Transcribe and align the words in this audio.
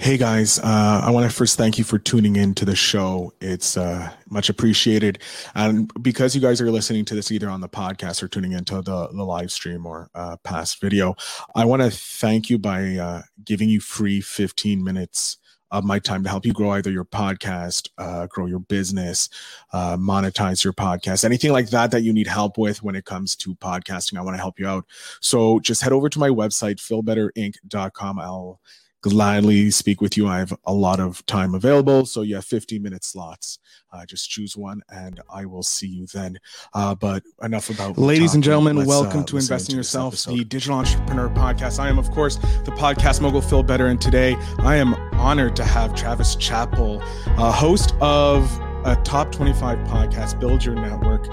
Hey 0.00 0.16
guys, 0.16 0.60
uh, 0.60 1.02
I 1.04 1.10
want 1.10 1.28
to 1.28 1.36
first 1.36 1.58
thank 1.58 1.76
you 1.76 1.82
for 1.82 1.98
tuning 1.98 2.36
in 2.36 2.54
to 2.54 2.64
the 2.64 2.76
show. 2.76 3.32
It's 3.40 3.76
uh, 3.76 4.12
much 4.30 4.48
appreciated. 4.48 5.18
And 5.56 5.90
because 6.00 6.36
you 6.36 6.40
guys 6.40 6.60
are 6.60 6.70
listening 6.70 7.04
to 7.06 7.16
this 7.16 7.32
either 7.32 7.50
on 7.50 7.60
the 7.60 7.68
podcast 7.68 8.22
or 8.22 8.28
tuning 8.28 8.52
into 8.52 8.80
the, 8.80 9.08
the 9.08 9.24
live 9.24 9.50
stream 9.50 9.84
or 9.84 10.08
uh, 10.14 10.36
past 10.44 10.80
video, 10.80 11.16
I 11.56 11.64
want 11.64 11.82
to 11.82 11.90
thank 11.90 12.48
you 12.48 12.58
by 12.58 12.94
uh, 12.94 13.22
giving 13.44 13.68
you 13.68 13.80
free 13.80 14.20
15 14.20 14.84
minutes 14.84 15.38
of 15.72 15.82
my 15.82 15.98
time 15.98 16.22
to 16.22 16.30
help 16.30 16.46
you 16.46 16.52
grow 16.52 16.70
either 16.70 16.92
your 16.92 17.04
podcast, 17.04 17.90
uh, 17.98 18.28
grow 18.28 18.46
your 18.46 18.60
business, 18.60 19.28
uh, 19.72 19.96
monetize 19.96 20.62
your 20.62 20.72
podcast, 20.72 21.24
anything 21.24 21.50
like 21.50 21.70
that 21.70 21.90
that 21.90 22.02
you 22.02 22.12
need 22.12 22.28
help 22.28 22.56
with 22.56 22.84
when 22.84 22.94
it 22.94 23.04
comes 23.04 23.34
to 23.34 23.52
podcasting. 23.56 24.16
I 24.16 24.22
want 24.22 24.36
to 24.36 24.40
help 24.40 24.60
you 24.60 24.68
out. 24.68 24.86
So 25.20 25.58
just 25.58 25.82
head 25.82 25.92
over 25.92 26.08
to 26.08 26.20
my 26.20 26.28
website, 26.28 26.76
feelbetterinc.com. 26.76 28.20
I'll 28.20 28.60
gladly 29.02 29.70
speak 29.70 30.00
with 30.00 30.16
you. 30.16 30.26
I 30.26 30.38
have 30.38 30.56
a 30.64 30.72
lot 30.72 31.00
of 31.00 31.24
time 31.26 31.54
available. 31.54 32.04
So 32.06 32.22
you 32.22 32.34
have 32.36 32.44
15 32.44 32.82
minute 32.82 33.04
slots. 33.04 33.58
Uh, 33.92 34.04
just 34.04 34.28
choose 34.28 34.56
one 34.56 34.82
and 34.90 35.20
I 35.32 35.46
will 35.46 35.62
see 35.62 35.86
you 35.86 36.06
then. 36.12 36.38
Uh, 36.74 36.94
but 36.94 37.22
enough 37.42 37.70
about 37.70 37.96
ladies 37.96 38.34
and 38.34 38.44
gentlemen, 38.44 38.76
Let's, 38.76 38.88
welcome 38.88 39.20
uh, 39.20 39.26
to 39.26 39.36
Invest 39.38 39.70
in 39.70 39.76
Yourself, 39.76 40.24
the 40.24 40.44
digital 40.44 40.78
entrepreneur 40.78 41.28
podcast. 41.30 41.78
I 41.78 41.88
am, 41.88 41.98
of 41.98 42.10
course, 42.10 42.36
the 42.36 42.72
podcast 42.76 43.20
mogul 43.20 43.40
Phil 43.40 43.62
Better. 43.62 43.86
And 43.86 44.00
today 44.00 44.36
I 44.58 44.76
am 44.76 44.94
honored 45.14 45.56
to 45.56 45.64
have 45.64 45.94
Travis 45.94 46.36
Chappell, 46.36 47.00
uh, 47.02 47.52
host 47.52 47.94
of 48.00 48.44
a 48.84 48.96
top 49.04 49.32
25 49.32 49.78
podcast, 49.88 50.38
Build 50.40 50.64
Your 50.64 50.74
Network, 50.74 51.28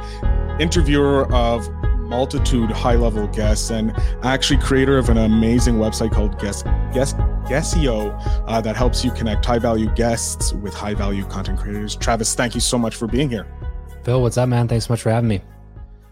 interviewer 0.60 1.32
of 1.34 1.68
multitude 2.06 2.72
high 2.72 2.96
level 2.96 3.28
guests 3.28 3.70
and 3.70 3.92
actually 4.24 4.60
creator 4.60 4.98
of 4.98 5.10
an 5.10 5.18
amazing 5.18 5.76
website 5.76 6.12
called 6.12 6.40
Guest 6.40 6.66
Guest 6.94 7.18
Guestio 7.48 8.16
uh, 8.48 8.62
that 8.62 8.76
helps 8.76 9.04
you 9.04 9.12
connect 9.12 9.46
high 9.46 9.60
value 9.60 9.90
guests 9.96 10.54
with 10.54 10.74
high 10.74 10.94
value 10.94 11.26
content 11.26 11.60
creators. 11.60 11.96
Travis, 11.96 12.36
thank 12.36 12.56
you 12.56 12.62
so 12.62 12.78
much 12.78 12.96
for 12.96 13.08
being 13.08 13.30
here. 13.30 13.48
Phil, 14.04 14.22
what's 14.22 14.38
up, 14.38 14.50
man? 14.50 14.68
Thanks 14.68 14.86
so 14.88 14.94
much 14.94 15.02
for 15.02 15.10
having 15.10 15.28
me. 15.28 15.42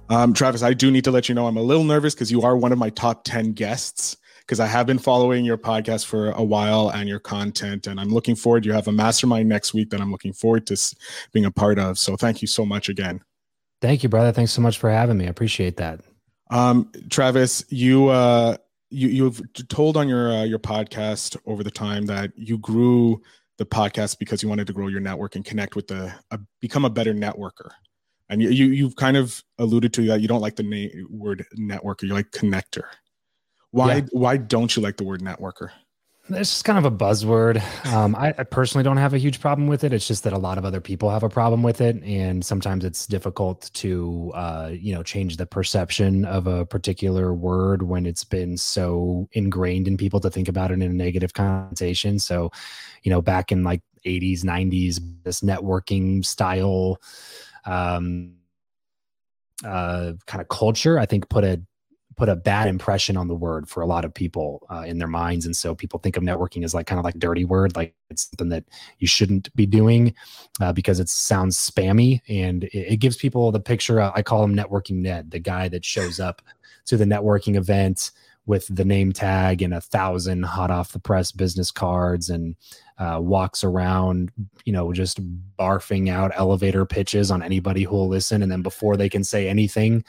Um, 0.09 0.33
Travis, 0.33 0.64
I 0.64 0.73
do 0.73 0.91
need 0.91 1.03
to 1.05 1.11
let 1.11 1.30
you 1.30 1.36
know 1.36 1.47
I'm 1.47 1.58
a 1.58 1.61
little 1.61 1.83
nervous 1.83 2.14
because 2.14 2.31
you 2.31 2.41
are 2.41 2.58
one 2.58 2.71
of 2.71 2.77
my 2.77 2.89
top 2.89 3.23
10 3.23 3.53
guests 3.53 4.17
because 4.41 4.59
I 4.59 4.67
have 4.67 4.86
been 4.86 4.99
following 4.99 5.45
your 5.45 5.58
podcast 5.58 6.05
for 6.05 6.31
a 6.31 6.44
while 6.44 6.89
and 6.89 7.08
your 7.08 7.19
content, 7.19 7.88
and 7.88 7.99
I'm 7.99 8.09
looking 8.09 8.36
forward. 8.36 8.66
You 8.66 8.73
have 8.73 8.88
a 8.88 8.91
mastermind 8.91 9.47
next 9.47 9.73
week 9.73 9.89
that 9.91 10.02
I'm 10.02 10.11
looking 10.11 10.33
forward 10.33 10.67
to 10.67 10.95
being 11.31 11.45
a 11.45 11.52
part 11.52 11.80
of. 11.80 11.97
So 11.97 12.17
thank 12.17 12.41
you 12.41 12.47
so 12.47 12.66
much 12.66 12.89
again. 12.89 13.21
Thank 13.84 14.02
you, 14.02 14.08
brother. 14.08 14.31
Thanks 14.31 14.53
so 14.53 14.62
much 14.62 14.78
for 14.78 14.89
having 14.89 15.17
me. 15.17 15.26
I 15.26 15.28
appreciate 15.28 15.76
that. 15.76 16.00
Um, 16.50 16.89
Travis, 17.09 17.66
you 17.67 18.08
uh, 18.08 18.56
you 18.89 19.09
you've 19.09 19.42
told 19.67 19.98
on 19.98 20.08
your 20.08 20.31
uh, 20.31 20.44
your 20.45 20.58
podcast 20.58 21.36
over 21.45 21.66
the 21.66 21.70
time 21.70 22.06
that 22.06 22.31
you 22.38 22.58
grew 22.59 23.22
the 23.58 23.66
podcast 23.66 24.20
because 24.20 24.42
you 24.42 24.48
wanted 24.48 24.67
to 24.67 24.73
grow 24.73 24.88
your 24.88 25.02
network 25.02 25.36
and 25.36 25.44
connect 25.44 25.76
with 25.76 25.88
the 25.88 26.14
uh, 26.31 26.38
become 26.61 26.86
a 26.86 26.89
better 26.89 27.14
networker. 27.14 27.72
And 28.30 28.42
you, 28.42 28.52
you 28.52 28.67
you've 28.67 28.95
kind 28.95 29.17
of 29.17 29.44
alluded 29.58 29.92
to 29.95 30.06
that 30.08 30.22
you 30.22 30.30
don't 30.30 30.39
like 30.39 30.56
the 30.56 30.64
name 30.64 31.06
word 31.09 31.45
networker, 31.59 32.04
you 32.04 32.14
like 32.14 32.31
connector. 32.31 32.86
Why 33.72 33.95
yeah. 33.95 34.02
why 34.14 34.38
don't 34.38 34.73
you 34.78 34.81
like 34.81 34.95
the 34.95 35.04
word 35.04 35.20
networker? 35.20 35.72
It's 36.29 36.52
just 36.52 36.63
kind 36.63 36.77
of 36.77 36.85
a 36.85 36.95
buzzword. 36.95 37.61
Um, 37.91 38.16
I, 38.16 38.29
I, 38.38 38.43
personally 38.43 38.83
don't 38.83 38.95
have 38.95 39.13
a 39.13 39.17
huge 39.17 39.41
problem 39.41 39.67
with 39.67 39.83
it. 39.83 39.91
It's 39.91 40.07
just 40.07 40.23
that 40.23 40.31
a 40.31 40.38
lot 40.38 40.57
of 40.57 40.63
other 40.63 40.80
people 40.80 41.09
have 41.09 41.23
a 41.23 41.27
problem 41.27 41.63
with 41.63 41.81
it, 41.81 42.02
and 42.02 42.45
sometimes 42.45 42.85
it's 42.85 43.05
difficult 43.05 43.69
to, 43.73 44.31
uh, 44.33 44.71
you 44.71 44.95
know, 44.95 45.03
change 45.03 45.35
the 45.35 45.45
perception 45.45 46.23
of 46.23 46.47
a 46.47 46.65
particular 46.65 47.33
word 47.33 47.83
when 47.83 48.05
it's 48.05 48.23
been 48.23 48.55
so 48.55 49.27
ingrained 49.33 49.85
in 49.85 49.97
people 49.97 50.21
to 50.21 50.30
think 50.30 50.47
about 50.47 50.71
it 50.71 50.75
in 50.75 50.83
a 50.83 50.89
negative 50.89 51.33
connotation. 51.33 52.17
So, 52.19 52.53
you 53.03 53.09
know, 53.09 53.21
back 53.21 53.52
in 53.52 53.65
like 53.65 53.81
80s, 54.05 54.45
90s, 54.45 55.02
this 55.23 55.41
networking 55.41 56.25
style, 56.25 57.02
um, 57.65 58.35
uh, 59.65 60.14
kind 60.25 60.42
of 60.42 60.48
culture, 60.48 60.98
I 60.98 61.05
think, 61.05 61.27
put 61.27 61.43
a 61.43 61.61
put 62.15 62.29
a 62.29 62.35
bad 62.35 62.67
impression 62.67 63.17
on 63.17 63.27
the 63.27 63.35
word 63.35 63.67
for 63.67 63.81
a 63.81 63.85
lot 63.85 64.05
of 64.05 64.13
people 64.13 64.65
uh, 64.71 64.81
in 64.81 64.97
their 64.97 65.07
minds 65.07 65.45
and 65.45 65.55
so 65.55 65.75
people 65.75 65.99
think 65.99 66.17
of 66.17 66.23
networking 66.23 66.63
as 66.63 66.73
like 66.73 66.87
kind 66.87 66.99
of 66.99 67.05
like 67.05 67.17
dirty 67.19 67.45
word 67.45 67.75
like 67.75 67.93
it's 68.09 68.29
something 68.29 68.49
that 68.49 68.63
you 68.99 69.07
shouldn't 69.07 69.53
be 69.55 69.65
doing 69.65 70.13
uh, 70.61 70.71
because 70.73 70.99
it 70.99 71.09
sounds 71.09 71.57
spammy 71.57 72.21
and 72.27 72.65
it, 72.65 72.93
it 72.93 72.97
gives 72.97 73.17
people 73.17 73.51
the 73.51 73.59
picture 73.59 73.99
uh, 73.99 74.11
i 74.15 74.21
call 74.21 74.43
him 74.43 74.55
networking 74.55 74.97
ned 74.97 75.31
the 75.31 75.39
guy 75.39 75.67
that 75.67 75.85
shows 75.85 76.19
up 76.19 76.41
to 76.85 76.97
the 76.97 77.05
networking 77.05 77.55
event 77.55 78.11
with 78.45 78.67
the 78.75 78.83
name 78.83 79.13
tag 79.13 79.61
and 79.61 79.73
a 79.73 79.81
thousand 79.81 80.43
hot 80.43 80.69
off 80.69 80.91
the 80.91 80.99
press 80.99 81.31
business 81.31 81.71
cards 81.71 82.30
and 82.30 82.55
uh, 82.97 83.19
walks 83.21 83.63
around, 83.63 84.31
you 84.65 84.73
know, 84.73 84.91
just 84.91 85.19
barfing 85.57 86.09
out 86.09 86.31
elevator 86.35 86.85
pitches 86.85 87.31
on 87.31 87.41
anybody 87.41 87.83
who 87.83 87.95
will 87.95 88.07
listen. 88.07 88.43
And 88.43 88.51
then 88.51 88.61
before 88.61 88.97
they 88.97 89.09
can 89.09 89.23
say 89.23 89.47
anything, 89.47 90.03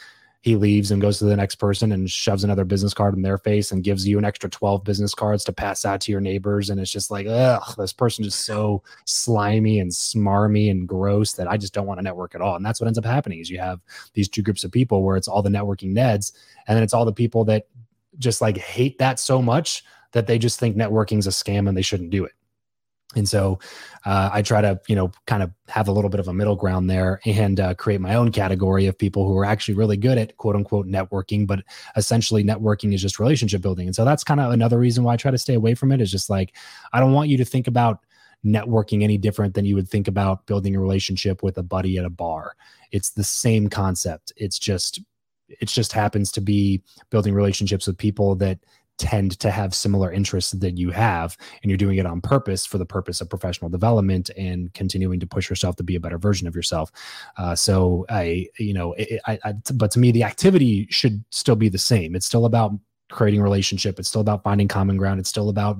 he 0.44 0.56
leaves 0.56 0.90
and 0.90 1.00
goes 1.00 1.18
to 1.18 1.24
the 1.24 1.34
next 1.34 1.54
person 1.54 1.90
and 1.90 2.10
shoves 2.10 2.44
another 2.44 2.66
business 2.66 2.92
card 2.92 3.14
in 3.14 3.22
their 3.22 3.38
face 3.38 3.72
and 3.72 3.82
gives 3.82 4.06
you 4.06 4.18
an 4.18 4.26
extra 4.26 4.50
12 4.50 4.84
business 4.84 5.14
cards 5.14 5.42
to 5.42 5.54
pass 5.54 5.86
out 5.86 6.02
to 6.02 6.12
your 6.12 6.20
neighbors. 6.20 6.68
And 6.68 6.78
it's 6.78 6.90
just 6.90 7.10
like 7.10 7.26
ugh 7.26 7.62
this 7.78 7.94
person 7.94 8.26
is 8.26 8.34
so 8.34 8.82
slimy 9.06 9.78
and 9.78 9.90
smarmy 9.90 10.70
and 10.70 10.86
gross 10.86 11.32
that 11.32 11.48
i 11.48 11.56
just 11.56 11.72
don't 11.72 11.86
want 11.86 11.96
to 11.96 12.04
network 12.04 12.34
at 12.34 12.42
all. 12.42 12.56
And 12.56 12.66
that's 12.66 12.78
what 12.78 12.88
ends 12.88 12.98
up 12.98 13.06
happening 13.06 13.40
is 13.40 13.48
you 13.48 13.58
have 13.58 13.80
these 14.12 14.28
two 14.28 14.42
groups 14.42 14.64
of 14.64 14.70
people 14.70 15.02
where 15.02 15.16
it's 15.16 15.28
all 15.28 15.40
the 15.40 15.48
networking 15.48 15.96
neds 15.96 16.32
and 16.68 16.76
then 16.76 16.82
it's 16.82 16.92
all 16.92 17.06
the 17.06 17.12
people 17.12 17.46
that 17.46 17.66
just 18.18 18.42
like 18.42 18.58
hate 18.58 18.98
that 18.98 19.18
so 19.18 19.40
much 19.40 19.82
that 20.12 20.26
they 20.26 20.38
just 20.38 20.60
think 20.60 20.76
networking 20.76 21.18
is 21.18 21.26
a 21.26 21.30
scam 21.30 21.70
and 21.70 21.74
they 21.74 21.80
shouldn't 21.80 22.10
do 22.10 22.22
it 22.22 22.32
and 23.16 23.28
so 23.28 23.58
uh, 24.04 24.30
I 24.32 24.42
try 24.42 24.60
to, 24.60 24.80
you 24.88 24.96
know, 24.96 25.12
kind 25.26 25.42
of 25.42 25.50
have 25.68 25.88
a 25.88 25.92
little 25.92 26.10
bit 26.10 26.20
of 26.20 26.28
a 26.28 26.34
middle 26.34 26.56
ground 26.56 26.90
there 26.90 27.20
and 27.24 27.58
uh, 27.58 27.74
create 27.74 28.00
my 28.00 28.14
own 28.14 28.32
category 28.32 28.86
of 28.86 28.98
people 28.98 29.26
who 29.26 29.36
are 29.38 29.44
actually 29.44 29.74
really 29.74 29.96
good 29.96 30.18
at 30.18 30.36
quote 30.36 30.56
unquote 30.56 30.86
networking, 30.86 31.46
but 31.46 31.60
essentially 31.96 32.44
networking 32.44 32.92
is 32.92 33.02
just 33.02 33.18
relationship 33.18 33.62
building. 33.62 33.86
And 33.86 33.96
so 33.96 34.04
that's 34.04 34.24
kind 34.24 34.40
of 34.40 34.52
another 34.52 34.78
reason 34.78 35.04
why 35.04 35.14
I 35.14 35.16
try 35.16 35.30
to 35.30 35.38
stay 35.38 35.54
away 35.54 35.74
from 35.74 35.92
it 35.92 36.00
is 36.00 36.10
just 36.10 36.28
like, 36.28 36.54
I 36.92 37.00
don't 37.00 37.12
want 37.12 37.28
you 37.28 37.36
to 37.38 37.44
think 37.44 37.66
about 37.66 38.00
networking 38.44 39.02
any 39.02 39.16
different 39.16 39.54
than 39.54 39.64
you 39.64 39.74
would 39.74 39.88
think 39.88 40.06
about 40.06 40.46
building 40.46 40.76
a 40.76 40.80
relationship 40.80 41.42
with 41.42 41.56
a 41.56 41.62
buddy 41.62 41.96
at 41.96 42.04
a 42.04 42.10
bar. 42.10 42.56
It's 42.92 43.10
the 43.10 43.24
same 43.24 43.68
concept. 43.68 44.32
It's 44.36 44.58
just, 44.58 45.00
it 45.48 45.68
just 45.68 45.92
happens 45.92 46.30
to 46.32 46.40
be 46.40 46.82
building 47.10 47.34
relationships 47.34 47.86
with 47.86 47.96
people 47.96 48.34
that 48.36 48.58
tend 48.98 49.38
to 49.40 49.50
have 49.50 49.74
similar 49.74 50.12
interests 50.12 50.52
that 50.52 50.78
you 50.78 50.90
have 50.90 51.36
and 51.62 51.70
you're 51.70 51.76
doing 51.78 51.98
it 51.98 52.06
on 52.06 52.20
purpose 52.20 52.64
for 52.64 52.78
the 52.78 52.86
purpose 52.86 53.20
of 53.20 53.28
professional 53.28 53.68
development 53.68 54.30
and 54.36 54.72
continuing 54.74 55.18
to 55.20 55.26
push 55.26 55.50
yourself 55.50 55.76
to 55.76 55.82
be 55.82 55.96
a 55.96 56.00
better 56.00 56.18
version 56.18 56.46
of 56.46 56.54
yourself. 56.54 56.90
Uh, 57.36 57.54
so 57.54 58.06
i 58.08 58.46
you 58.58 58.74
know 58.74 58.92
it, 58.94 59.20
I, 59.26 59.38
I, 59.44 59.52
but 59.74 59.90
to 59.92 59.98
me 59.98 60.12
the 60.12 60.22
activity 60.22 60.86
should 60.90 61.24
still 61.30 61.56
be 61.56 61.68
the 61.68 61.78
same. 61.78 62.14
It's 62.14 62.26
still 62.26 62.46
about 62.46 62.72
creating 63.14 63.40
relationship. 63.40 63.98
It's 63.98 64.08
still 64.08 64.20
about 64.20 64.42
finding 64.42 64.68
common 64.68 64.96
ground. 64.96 65.20
It's 65.20 65.28
still 65.28 65.48
about 65.48 65.78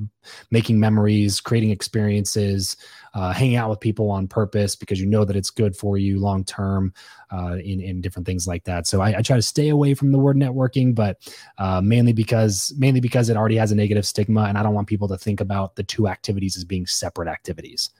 making 0.50 0.78
memories 0.78 1.40
creating 1.40 1.70
experiences 1.70 2.76
uh, 3.14 3.32
hanging 3.32 3.56
out 3.56 3.70
with 3.70 3.80
people 3.80 4.10
on 4.10 4.26
purpose 4.26 4.74
because 4.74 5.00
you 5.00 5.06
know 5.06 5.24
that 5.24 5.36
it's 5.36 5.50
good 5.50 5.76
for 5.76 5.98
you 5.98 6.18
long 6.18 6.44
term 6.44 6.92
uh, 7.32 7.56
in, 7.62 7.80
in 7.80 8.00
different 8.00 8.26
things 8.26 8.46
like 8.46 8.64
that. 8.64 8.86
So 8.86 9.00
I, 9.00 9.18
I, 9.18 9.22
try 9.22 9.36
to 9.36 9.42
stay 9.42 9.68
away 9.68 9.94
from 9.94 10.12
the 10.12 10.18
word 10.18 10.36
networking 10.36 10.94
but 10.94 11.18
uh, 11.58 11.80
mainly 11.80 12.12
because 12.12 12.72
mainly 12.76 13.00
because 13.00 13.28
it 13.28 13.36
already 13.36 13.56
has 13.56 13.72
a 13.72 13.74
negative 13.74 14.06
stigma 14.06 14.42
and 14.42 14.58
i 14.58 14.62
don't 14.62 14.74
want 14.74 14.86
people 14.86 15.08
to 15.08 15.16
think 15.16 15.40
about 15.40 15.76
the 15.76 15.82
two 15.82 16.08
activities 16.08 16.56
as 16.56 16.64
being 16.64 16.86
separate 16.86 17.28
activities. 17.28 17.90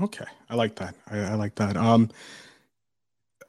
Okay. 0.00 0.24
I 0.50 0.54
like 0.54 0.76
that. 0.76 0.94
I, 1.08 1.18
I 1.18 1.34
like 1.34 1.54
that. 1.56 1.76
Um 1.76 2.10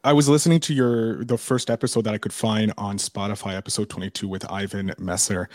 I 0.06 0.14
was 0.14 0.30
listening 0.30 0.60
to 0.62 0.74
your 0.74 1.26
the 1.26 1.38
first 1.38 1.72
episode 1.72 2.04
that 2.04 2.14
I 2.14 2.20
could 2.20 2.32
find 2.32 2.72
on 2.78 3.00
Spotify, 3.00 3.56
episode 3.56 3.90
22 3.90 4.28
with 4.28 4.50
Ivan 4.52 4.94
Misner, 5.00 5.48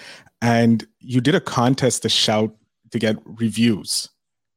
and 0.43 0.84
you 0.99 1.21
did 1.21 1.37
a 1.37 1.41
contest 1.41 2.03
to 2.03 2.09
shout 2.09 2.53
to 2.91 2.99
get 2.99 3.16
reviews 3.25 4.09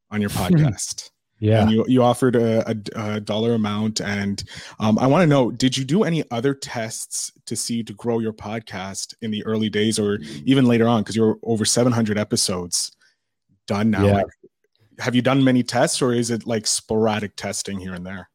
on 0.10 0.20
your 0.20 0.30
podcast. 0.32 1.12
yeah, 1.40 1.62
and 1.62 1.72
you 1.72 1.86
you 1.88 2.02
offered 2.02 2.36
a, 2.36 2.68
a, 2.72 2.76
a 2.96 3.20
dollar 3.20 3.54
amount, 3.54 4.02
and 4.02 4.44
um, 4.80 4.98
I 4.98 5.06
want 5.06 5.22
to 5.22 5.28
know: 5.28 5.52
Did 5.52 5.78
you 5.78 5.86
do 5.86 6.04
any 6.04 6.24
other 6.32 6.56
tests 6.56 7.32
to 7.46 7.56
see 7.56 7.84
to 7.84 7.94
grow 7.94 8.18
your 8.18 8.34
podcast 8.34 9.14
in 9.22 9.30
the 9.30 9.46
early 9.46 9.70
days, 9.70 10.00
or 10.00 10.18
even 10.44 10.66
later 10.66 10.88
on? 10.88 11.04
Because 11.04 11.16
you're 11.16 11.38
over 11.44 11.66
700 11.66 12.18
episodes 12.18 12.94
done 13.68 13.92
now. 13.92 14.06
Yeah. 14.08 14.14
Like, 14.14 14.26
have 14.98 15.14
you 15.14 15.22
done 15.22 15.44
many 15.44 15.62
tests, 15.62 16.02
or 16.02 16.14
is 16.14 16.32
it 16.32 16.48
like 16.48 16.66
sporadic 16.66 17.36
testing 17.36 17.78
here 17.80 17.94
and 17.94 18.04
there? 18.04 18.32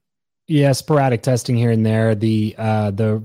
Yeah, 0.49 0.73
sporadic 0.73 1.23
testing 1.23 1.56
here 1.56 1.71
and 1.71 1.85
there. 1.85 2.15
The 2.15 2.55
uh, 2.56 2.91
the 2.91 3.23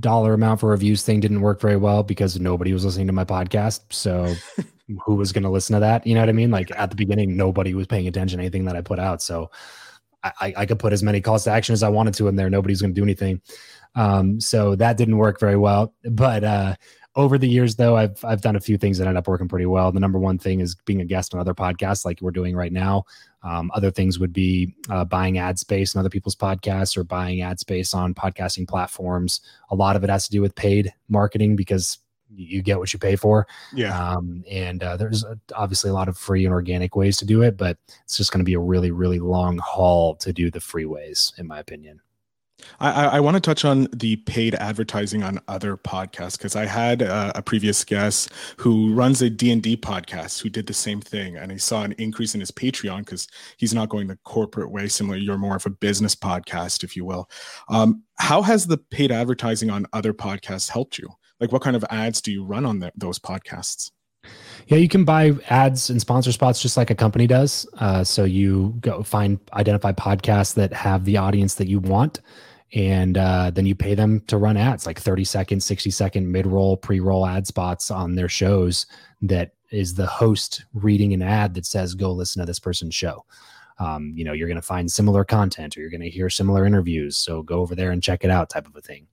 dollar 0.00 0.34
amount 0.34 0.60
for 0.60 0.70
reviews 0.70 1.02
thing 1.02 1.20
didn't 1.20 1.42
work 1.42 1.60
very 1.60 1.76
well 1.76 2.02
because 2.02 2.40
nobody 2.40 2.72
was 2.72 2.84
listening 2.84 3.06
to 3.06 3.12
my 3.12 3.24
podcast. 3.24 3.80
So 3.90 4.34
who 5.04 5.14
was 5.16 5.32
going 5.32 5.42
to 5.42 5.50
listen 5.50 5.74
to 5.74 5.80
that? 5.80 6.06
You 6.06 6.14
know 6.14 6.20
what 6.20 6.30
I 6.30 6.32
mean? 6.32 6.50
Like 6.50 6.70
at 6.74 6.90
the 6.90 6.96
beginning, 6.96 7.36
nobody 7.36 7.74
was 7.74 7.86
paying 7.86 8.08
attention 8.08 8.38
to 8.38 8.42
anything 8.42 8.64
that 8.64 8.76
I 8.76 8.80
put 8.80 8.98
out. 8.98 9.20
So 9.22 9.50
I, 10.24 10.54
I 10.56 10.66
could 10.66 10.78
put 10.78 10.92
as 10.92 11.02
many 11.02 11.20
calls 11.20 11.44
to 11.44 11.50
action 11.50 11.72
as 11.74 11.82
I 11.82 11.88
wanted 11.88 12.14
to 12.14 12.28
in 12.28 12.36
there. 12.36 12.50
Nobody's 12.50 12.80
going 12.80 12.94
to 12.94 12.98
do 12.98 13.04
anything. 13.04 13.40
Um, 13.94 14.40
so 14.40 14.74
that 14.76 14.96
didn't 14.96 15.18
work 15.18 15.38
very 15.38 15.56
well. 15.56 15.94
But 16.04 16.42
uh, 16.42 16.74
over 17.16 17.38
the 17.38 17.48
years 17.48 17.76
though 17.76 17.96
i've 17.96 18.22
i've 18.24 18.42
done 18.42 18.56
a 18.56 18.60
few 18.60 18.76
things 18.76 18.98
that 18.98 19.08
end 19.08 19.16
up 19.16 19.26
working 19.26 19.48
pretty 19.48 19.66
well. 19.66 19.90
The 19.90 20.00
number 20.00 20.18
one 20.18 20.38
thing 20.38 20.60
is 20.60 20.74
being 20.84 21.00
a 21.00 21.04
guest 21.04 21.34
on 21.34 21.40
other 21.40 21.54
podcasts 21.54 22.04
like 22.04 22.20
we're 22.20 22.30
doing 22.30 22.54
right 22.54 22.72
now. 22.72 23.04
Um, 23.42 23.70
other 23.74 23.90
things 23.90 24.18
would 24.18 24.32
be 24.32 24.74
uh, 24.90 25.04
buying 25.04 25.38
ad 25.38 25.58
space 25.58 25.94
in 25.94 25.98
other 25.98 26.10
people's 26.10 26.36
podcasts 26.36 26.96
or 26.96 27.04
buying 27.04 27.42
ad 27.42 27.60
space 27.60 27.94
on 27.94 28.14
podcasting 28.14 28.68
platforms. 28.68 29.40
A 29.70 29.74
lot 29.74 29.96
of 29.96 30.04
it 30.04 30.10
has 30.10 30.26
to 30.26 30.30
do 30.30 30.40
with 30.40 30.54
paid 30.54 30.92
marketing 31.08 31.56
because 31.56 31.98
you 32.34 32.60
get 32.60 32.78
what 32.78 32.92
you 32.92 32.98
pay 32.98 33.16
for. 33.16 33.46
Yeah. 33.72 33.96
Um, 33.98 34.44
and 34.50 34.82
uh, 34.82 34.96
there's 34.96 35.24
obviously 35.54 35.90
a 35.90 35.94
lot 35.94 36.08
of 36.08 36.18
free 36.18 36.44
and 36.44 36.52
organic 36.52 36.96
ways 36.96 37.16
to 37.18 37.24
do 37.24 37.42
it 37.42 37.56
but 37.56 37.78
it's 38.04 38.16
just 38.16 38.32
going 38.32 38.40
to 38.40 38.44
be 38.44 38.54
a 38.54 38.60
really 38.60 38.90
really 38.90 39.18
long 39.18 39.58
haul 39.58 40.16
to 40.16 40.32
do 40.32 40.50
the 40.50 40.60
free 40.60 40.84
ways 40.84 41.32
in 41.38 41.46
my 41.46 41.58
opinion 41.58 42.00
I, 42.80 43.06
I 43.06 43.20
want 43.20 43.36
to 43.36 43.40
touch 43.40 43.64
on 43.64 43.86
the 43.92 44.16
paid 44.16 44.54
advertising 44.54 45.22
on 45.22 45.40
other 45.48 45.76
podcasts 45.76 46.38
because 46.38 46.56
I 46.56 46.66
had 46.66 47.02
a, 47.02 47.32
a, 47.36 47.42
previous 47.42 47.84
guest 47.84 48.30
who 48.56 48.92
runs 48.94 49.22
a 49.22 49.30
D&D 49.30 49.76
podcast 49.78 50.40
who 50.40 50.48
did 50.48 50.66
the 50.66 50.74
same 50.74 51.00
thing 51.00 51.36
and 51.36 51.52
he 51.52 51.58
saw 51.58 51.82
an 51.82 51.92
increase 51.92 52.34
in 52.34 52.40
his 52.40 52.50
Patreon 52.50 53.00
because 53.00 53.28
he's 53.58 53.74
not 53.74 53.88
going 53.88 54.06
the 54.06 54.18
corporate 54.24 54.70
way. 54.70 54.88
Similar, 54.88 55.16
you're 55.16 55.38
more 55.38 55.56
of 55.56 55.66
a 55.66 55.70
business 55.70 56.14
podcast, 56.14 56.82
if 56.82 56.96
you 56.96 57.04
will. 57.04 57.30
Um, 57.68 58.02
how 58.18 58.42
has 58.42 58.66
the 58.66 58.78
paid 58.78 59.12
advertising 59.12 59.70
on 59.70 59.86
other 59.92 60.14
podcasts 60.14 60.70
helped 60.70 60.98
you? 60.98 61.08
Like, 61.40 61.52
what 61.52 61.62
kind 61.62 61.76
of 61.76 61.84
ads 61.90 62.22
do 62.22 62.32
you 62.32 62.44
run 62.44 62.64
on 62.64 62.78
the, 62.78 62.90
those 62.96 63.18
podcasts? 63.18 63.90
Yeah, 64.66 64.78
you 64.78 64.88
can 64.88 65.04
buy 65.04 65.32
ads 65.48 65.90
and 65.90 66.00
sponsor 66.00 66.32
spots 66.32 66.60
just 66.60 66.76
like 66.76 66.90
a 66.90 66.94
company 66.94 67.26
does. 67.26 67.68
Uh, 67.78 68.02
so 68.02 68.24
you 68.24 68.74
go 68.80 69.02
find 69.02 69.38
identify 69.52 69.92
podcasts 69.92 70.54
that 70.54 70.72
have 70.72 71.04
the 71.04 71.16
audience 71.16 71.54
that 71.54 71.68
you 71.68 71.78
want, 71.78 72.20
and 72.74 73.16
uh, 73.16 73.50
then 73.50 73.64
you 73.64 73.74
pay 73.74 73.94
them 73.94 74.20
to 74.26 74.36
run 74.36 74.56
ads 74.56 74.86
like 74.86 74.98
30 74.98 75.24
second 75.24 75.62
60 75.62 75.90
second 75.90 76.30
mid-roll 76.30 76.76
pre-roll 76.76 77.26
ad 77.26 77.46
spots 77.46 77.90
on 77.90 78.16
their 78.16 78.28
shows 78.28 78.86
that 79.22 79.52
is 79.70 79.94
the 79.94 80.06
host 80.06 80.64
reading 80.74 81.12
an 81.12 81.22
ad 81.22 81.54
that 81.54 81.66
says 81.66 81.94
go 81.94 82.10
listen 82.12 82.40
to 82.40 82.46
this 82.46 82.58
person's 82.58 82.94
show 82.94 83.24
um, 83.78 84.12
you 84.14 84.24
know 84.24 84.32
you're 84.32 84.48
going 84.48 84.56
to 84.56 84.62
find 84.62 84.90
similar 84.90 85.24
content 85.24 85.76
or 85.76 85.80
you're 85.80 85.90
going 85.90 86.00
to 86.00 86.10
hear 86.10 86.30
similar 86.30 86.64
interviews 86.64 87.16
so 87.16 87.42
go 87.42 87.60
over 87.60 87.74
there 87.74 87.90
and 87.90 88.02
check 88.02 88.24
it 88.24 88.30
out 88.30 88.48
type 88.48 88.66
of 88.66 88.74
a 88.76 88.80
thing 88.80 89.06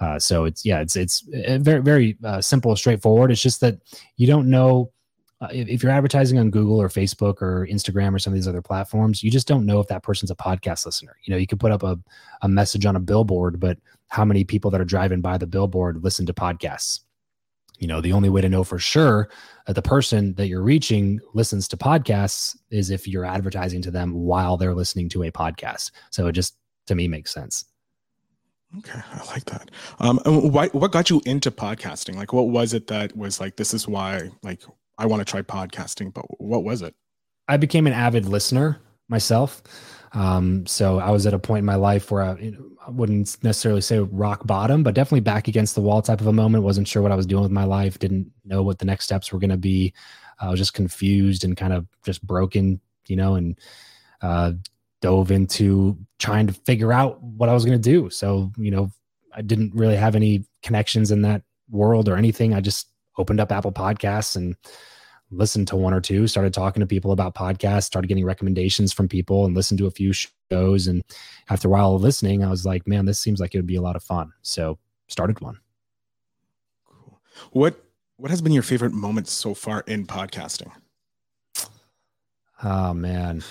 uh, 0.00 0.18
so 0.18 0.44
it's 0.44 0.64
yeah 0.64 0.80
it's 0.80 0.96
it's 0.96 1.26
uh, 1.48 1.58
very 1.58 1.80
very 1.80 2.16
uh, 2.24 2.40
simple 2.40 2.74
straightforward 2.76 3.30
it's 3.30 3.42
just 3.42 3.60
that 3.60 3.78
you 4.16 4.26
don't 4.26 4.48
know 4.48 4.90
uh, 5.40 5.48
if, 5.52 5.68
if, 5.68 5.82
you're 5.82 5.92
advertising 5.92 6.38
on 6.38 6.50
Google 6.50 6.80
or 6.80 6.88
Facebook 6.88 7.42
or 7.42 7.66
Instagram 7.70 8.14
or 8.14 8.18
some 8.18 8.32
of 8.32 8.34
these 8.36 8.48
other 8.48 8.62
platforms, 8.62 9.22
you 9.22 9.30
just 9.30 9.46
don't 9.46 9.66
know 9.66 9.80
if 9.80 9.86
that 9.88 10.02
person's 10.02 10.30
a 10.30 10.34
podcast 10.34 10.86
listener. 10.86 11.14
You 11.24 11.32
know, 11.32 11.36
you 11.36 11.46
could 11.46 11.60
put 11.60 11.72
up 11.72 11.82
a, 11.82 11.98
a 12.40 12.48
message 12.48 12.86
on 12.86 12.96
a 12.96 13.00
billboard, 13.00 13.60
but 13.60 13.76
how 14.08 14.24
many 14.24 14.44
people 14.44 14.70
that 14.70 14.80
are 14.80 14.84
driving 14.86 15.20
by 15.20 15.36
the 15.36 15.46
billboard 15.46 16.02
listen 16.02 16.24
to 16.24 16.32
podcasts? 16.32 17.00
You 17.78 17.86
know, 17.86 18.00
the 18.00 18.12
only 18.12 18.28
way 18.28 18.40
to 18.40 18.48
know 18.48 18.64
for 18.64 18.78
sure 18.78 19.28
that 19.66 19.74
the 19.74 19.82
person 19.82 20.34
that 20.34 20.48
you're 20.48 20.62
reaching 20.62 21.20
listens 21.34 21.68
to 21.68 21.76
podcasts 21.76 22.56
is 22.70 22.90
if 22.90 23.06
you're 23.06 23.24
advertising 23.24 23.82
to 23.82 23.90
them 23.90 24.14
while 24.14 24.56
they're 24.56 24.74
listening 24.74 25.08
to 25.10 25.24
a 25.24 25.30
podcast. 25.30 25.90
So 26.10 26.26
it 26.26 26.32
just, 26.32 26.56
to 26.86 26.94
me, 26.94 27.08
makes 27.08 27.34
sense. 27.34 27.64
Okay, 28.78 29.00
I 29.12 29.24
like 29.26 29.44
that. 29.46 29.70
Um, 30.00 30.18
why, 30.24 30.68
what 30.68 30.90
got 30.90 31.10
you 31.10 31.20
into 31.24 31.50
podcasting? 31.50 32.16
Like, 32.16 32.32
what 32.32 32.48
was 32.48 32.74
it 32.74 32.86
that 32.88 33.16
was 33.16 33.40
like, 33.40 33.56
this 33.56 33.72
is 33.72 33.86
why, 33.86 34.30
like, 34.42 34.62
I 34.98 35.06
want 35.06 35.20
to 35.20 35.30
try 35.30 35.42
podcasting, 35.42 36.12
but 36.12 36.24
what 36.40 36.64
was 36.64 36.82
it? 36.82 36.94
I 37.48 37.58
became 37.58 37.86
an 37.86 37.92
avid 37.92 38.26
listener 38.26 38.80
myself. 39.08 39.62
Um, 40.12 40.66
so 40.66 40.98
I 40.98 41.10
was 41.10 41.26
at 41.26 41.34
a 41.34 41.38
point 41.38 41.60
in 41.60 41.64
my 41.66 41.74
life 41.76 42.10
where 42.10 42.22
I, 42.22 42.36
you 42.38 42.50
know, 42.52 42.70
Wouldn't 42.88 43.42
necessarily 43.42 43.80
say 43.80 43.98
rock 43.98 44.46
bottom, 44.46 44.82
but 44.82 44.94
definitely 44.94 45.20
back 45.20 45.48
against 45.48 45.74
the 45.74 45.80
wall 45.80 46.02
type 46.02 46.20
of 46.20 46.26
a 46.26 46.32
moment. 46.32 46.64
Wasn't 46.64 46.88
sure 46.88 47.02
what 47.02 47.12
I 47.12 47.16
was 47.16 47.26
doing 47.26 47.42
with 47.42 47.52
my 47.52 47.64
life. 47.64 47.98
Didn't 47.98 48.30
know 48.44 48.62
what 48.62 48.78
the 48.78 48.84
next 48.84 49.04
steps 49.04 49.32
were 49.32 49.38
going 49.38 49.50
to 49.50 49.56
be. 49.56 49.92
I 50.38 50.50
was 50.50 50.58
just 50.58 50.74
confused 50.74 51.44
and 51.44 51.56
kind 51.56 51.72
of 51.72 51.86
just 52.04 52.26
broken, 52.26 52.80
you 53.06 53.16
know, 53.16 53.34
and 53.34 53.58
uh, 54.22 54.52
dove 55.00 55.30
into 55.30 55.98
trying 56.18 56.46
to 56.46 56.52
figure 56.52 56.92
out 56.92 57.22
what 57.22 57.48
I 57.48 57.54
was 57.54 57.64
going 57.64 57.80
to 57.80 57.90
do. 57.90 58.10
So, 58.10 58.52
you 58.56 58.70
know, 58.70 58.90
I 59.34 59.42
didn't 59.42 59.74
really 59.74 59.96
have 59.96 60.16
any 60.16 60.44
connections 60.62 61.10
in 61.10 61.22
that 61.22 61.42
world 61.70 62.08
or 62.08 62.16
anything. 62.16 62.54
I 62.54 62.60
just 62.60 62.88
opened 63.18 63.40
up 63.40 63.52
Apple 63.52 63.72
Podcasts 63.72 64.36
and 64.36 64.56
listened 65.30 65.68
to 65.68 65.76
one 65.76 65.92
or 65.92 66.00
two, 66.00 66.26
started 66.26 66.54
talking 66.54 66.80
to 66.80 66.86
people 66.86 67.12
about 67.12 67.34
podcasts, 67.34 67.84
started 67.84 68.08
getting 68.08 68.24
recommendations 68.24 68.92
from 68.92 69.08
people 69.08 69.44
and 69.44 69.54
listened 69.54 69.78
to 69.78 69.86
a 69.86 69.90
few 69.90 70.12
shows. 70.12 70.86
And 70.86 71.02
after 71.50 71.68
a 71.68 71.70
while 71.70 71.94
of 71.94 72.02
listening, 72.02 72.44
I 72.44 72.50
was 72.50 72.64
like, 72.64 72.86
man, 72.86 73.06
this 73.06 73.18
seems 73.18 73.40
like 73.40 73.54
it 73.54 73.58
would 73.58 73.66
be 73.66 73.76
a 73.76 73.82
lot 73.82 73.96
of 73.96 74.02
fun. 74.02 74.32
So 74.42 74.78
started 75.08 75.40
one. 75.40 75.58
Cool. 76.86 77.20
What 77.52 77.82
what 78.18 78.30
has 78.30 78.40
been 78.40 78.52
your 78.52 78.62
favorite 78.62 78.92
moment 78.92 79.28
so 79.28 79.52
far 79.52 79.80
in 79.86 80.06
podcasting? 80.06 80.70
Oh 82.62 82.94
man. 82.94 83.42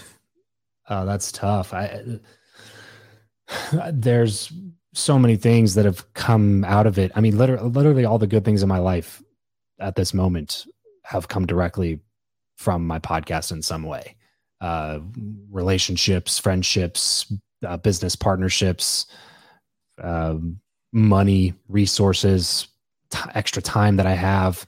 Oh, 0.89 1.05
that's 1.05 1.31
tough. 1.31 1.73
I 1.73 2.19
there's 3.91 4.51
so 4.93 5.19
many 5.19 5.35
things 5.35 5.75
that 5.75 5.85
have 5.85 6.11
come 6.13 6.63
out 6.63 6.87
of 6.87 6.97
it. 6.97 7.11
I 7.15 7.21
mean, 7.21 7.37
literally, 7.37 7.69
literally 7.69 8.05
all 8.05 8.17
the 8.17 8.27
good 8.27 8.45
things 8.45 8.63
in 8.63 8.69
my 8.69 8.79
life 8.79 9.21
at 9.79 9.95
this 9.95 10.13
moment 10.13 10.65
have 11.05 11.27
come 11.27 11.45
directly 11.45 11.99
from 12.57 12.85
my 12.85 12.99
podcast 12.99 13.51
in 13.51 13.61
some 13.61 13.83
way. 13.83 14.15
Uh, 14.61 14.99
relationships 15.51 16.39
friendships 16.39 17.31
uh, 17.67 17.75
business 17.77 18.15
partnerships 18.15 19.05
uh, 20.01 20.35
money 20.93 21.53
resources 21.67 22.69
t- 23.11 23.19
extra 23.35 23.61
time 23.61 23.97
that 23.97 24.07
i 24.07 24.13
have 24.13 24.65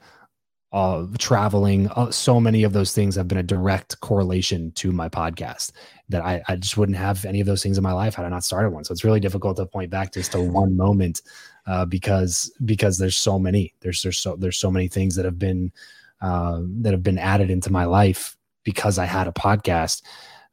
uh, 0.74 1.06
traveling 1.18 1.88
uh, 1.92 2.12
so 2.12 2.40
many 2.40 2.64
of 2.64 2.74
those 2.74 2.94
things 2.94 3.16
have 3.16 3.30
been 3.30 3.38
a 3.38 3.44
direct 3.44 4.00
correlation 4.02 4.72
to 4.74 4.92
my 4.92 5.08
podcast 5.08 5.72
that 6.10 6.22
I, 6.22 6.42
I 6.50 6.58
just 6.58 6.78
wouldn't 6.78 6.98
have 6.98 7.24
any 7.24 7.40
of 7.40 7.48
those 7.48 7.64
things 7.64 7.78
in 7.78 7.84
my 7.84 7.94
life 7.94 8.16
had 8.16 8.26
i 8.26 8.30
not 8.30 8.44
started 8.44 8.72
one. 8.72 8.84
So 8.84 8.92
it's 8.92 9.06
really 9.06 9.22
difficult 9.22 9.56
to 9.58 9.66
point 9.66 9.90
back 9.90 10.14
just 10.14 10.34
to 10.34 10.42
one 10.42 10.76
moment 10.76 11.22
uh, 11.66 11.86
because 11.86 12.52
because 12.66 12.98
there's 12.98 13.18
so 13.18 13.40
many 13.40 13.74
there's 13.80 14.02
there's 14.02 14.20
so 14.20 14.36
there's 14.36 14.58
so 14.58 14.70
many 14.70 14.90
things 14.90 15.16
that 15.16 15.26
have 15.26 15.40
been 15.40 15.72
uh, 16.22 16.62
that 16.82 16.92
have 16.92 17.04
been 17.04 17.18
added 17.18 17.50
into 17.50 17.72
my 17.72 17.86
life 17.86 18.36
because 18.64 18.98
I 18.98 19.06
had 19.06 19.28
a 19.28 19.32
podcast 19.32 20.02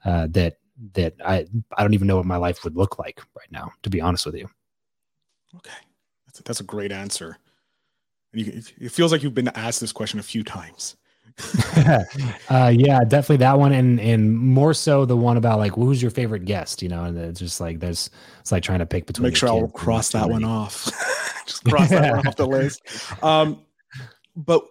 uh, 0.04 0.28
that 0.30 0.58
that 0.94 1.14
I 1.24 1.46
I 1.76 1.82
don't 1.82 1.94
even 1.94 2.06
know 2.06 2.16
what 2.16 2.26
my 2.26 2.36
life 2.36 2.64
would 2.64 2.76
look 2.76 2.98
like 2.98 3.22
right 3.36 3.50
now 3.50 3.70
to 3.82 3.90
be 3.90 4.00
honest 4.00 4.26
with 4.26 4.34
you. 4.34 4.48
Okay, 5.56 5.70
that's 6.26 6.40
a, 6.40 6.42
that's 6.42 6.60
a 6.60 6.64
great 6.64 6.92
answer. 6.92 7.38
You, 8.32 8.62
it 8.80 8.90
feels 8.90 9.12
like 9.12 9.22
you've 9.22 9.34
been 9.34 9.48
asked 9.48 9.80
this 9.80 9.92
question 9.92 10.18
a 10.18 10.24
few 10.24 10.42
times. 10.42 10.96
uh, 12.48 12.72
yeah, 12.74 13.00
definitely 13.00 13.38
that 13.38 13.58
one, 13.58 13.72
and 13.72 13.98
and 14.00 14.38
more 14.38 14.72
so 14.72 15.04
the 15.04 15.16
one 15.16 15.36
about 15.36 15.58
like 15.58 15.72
who's 15.72 16.00
your 16.00 16.10
favorite 16.10 16.44
guest, 16.44 16.82
you 16.82 16.88
know, 16.88 17.04
and 17.04 17.18
it's 17.18 17.40
just 17.40 17.60
like 17.60 17.80
there's 17.80 18.10
it's 18.40 18.52
like 18.52 18.62
trying 18.62 18.78
to 18.78 18.86
pick 18.86 19.06
between. 19.06 19.28
Make 19.28 19.36
sure 19.36 19.48
I'll 19.48 19.68
cross 19.68 20.10
that 20.12 20.28
one 20.28 20.44
off. 20.44 20.84
just 21.46 21.64
cross 21.68 21.90
that 21.90 22.14
one 22.14 22.26
off 22.26 22.36
the 22.36 22.46
list. 22.46 22.82
Um, 23.22 23.62
but 24.36 24.64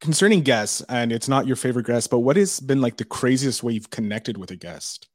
concerning 0.00 0.42
guests, 0.42 0.82
and 0.88 1.12
it's 1.12 1.28
not 1.28 1.46
your 1.46 1.56
favorite 1.56 1.86
guest, 1.86 2.10
but 2.10 2.20
what 2.20 2.36
has 2.36 2.60
been 2.60 2.80
like 2.80 2.96
the 2.96 3.04
craziest 3.04 3.62
way 3.62 3.72
you've 3.72 3.90
connected 3.90 4.38
with 4.38 4.50
a 4.50 4.56
guest? 4.56 5.08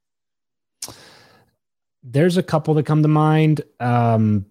There's 2.04 2.36
a 2.36 2.44
couple 2.44 2.74
that 2.74 2.86
come 2.86 3.02
to 3.02 3.08
mind. 3.08 3.62
Um, 3.80 4.46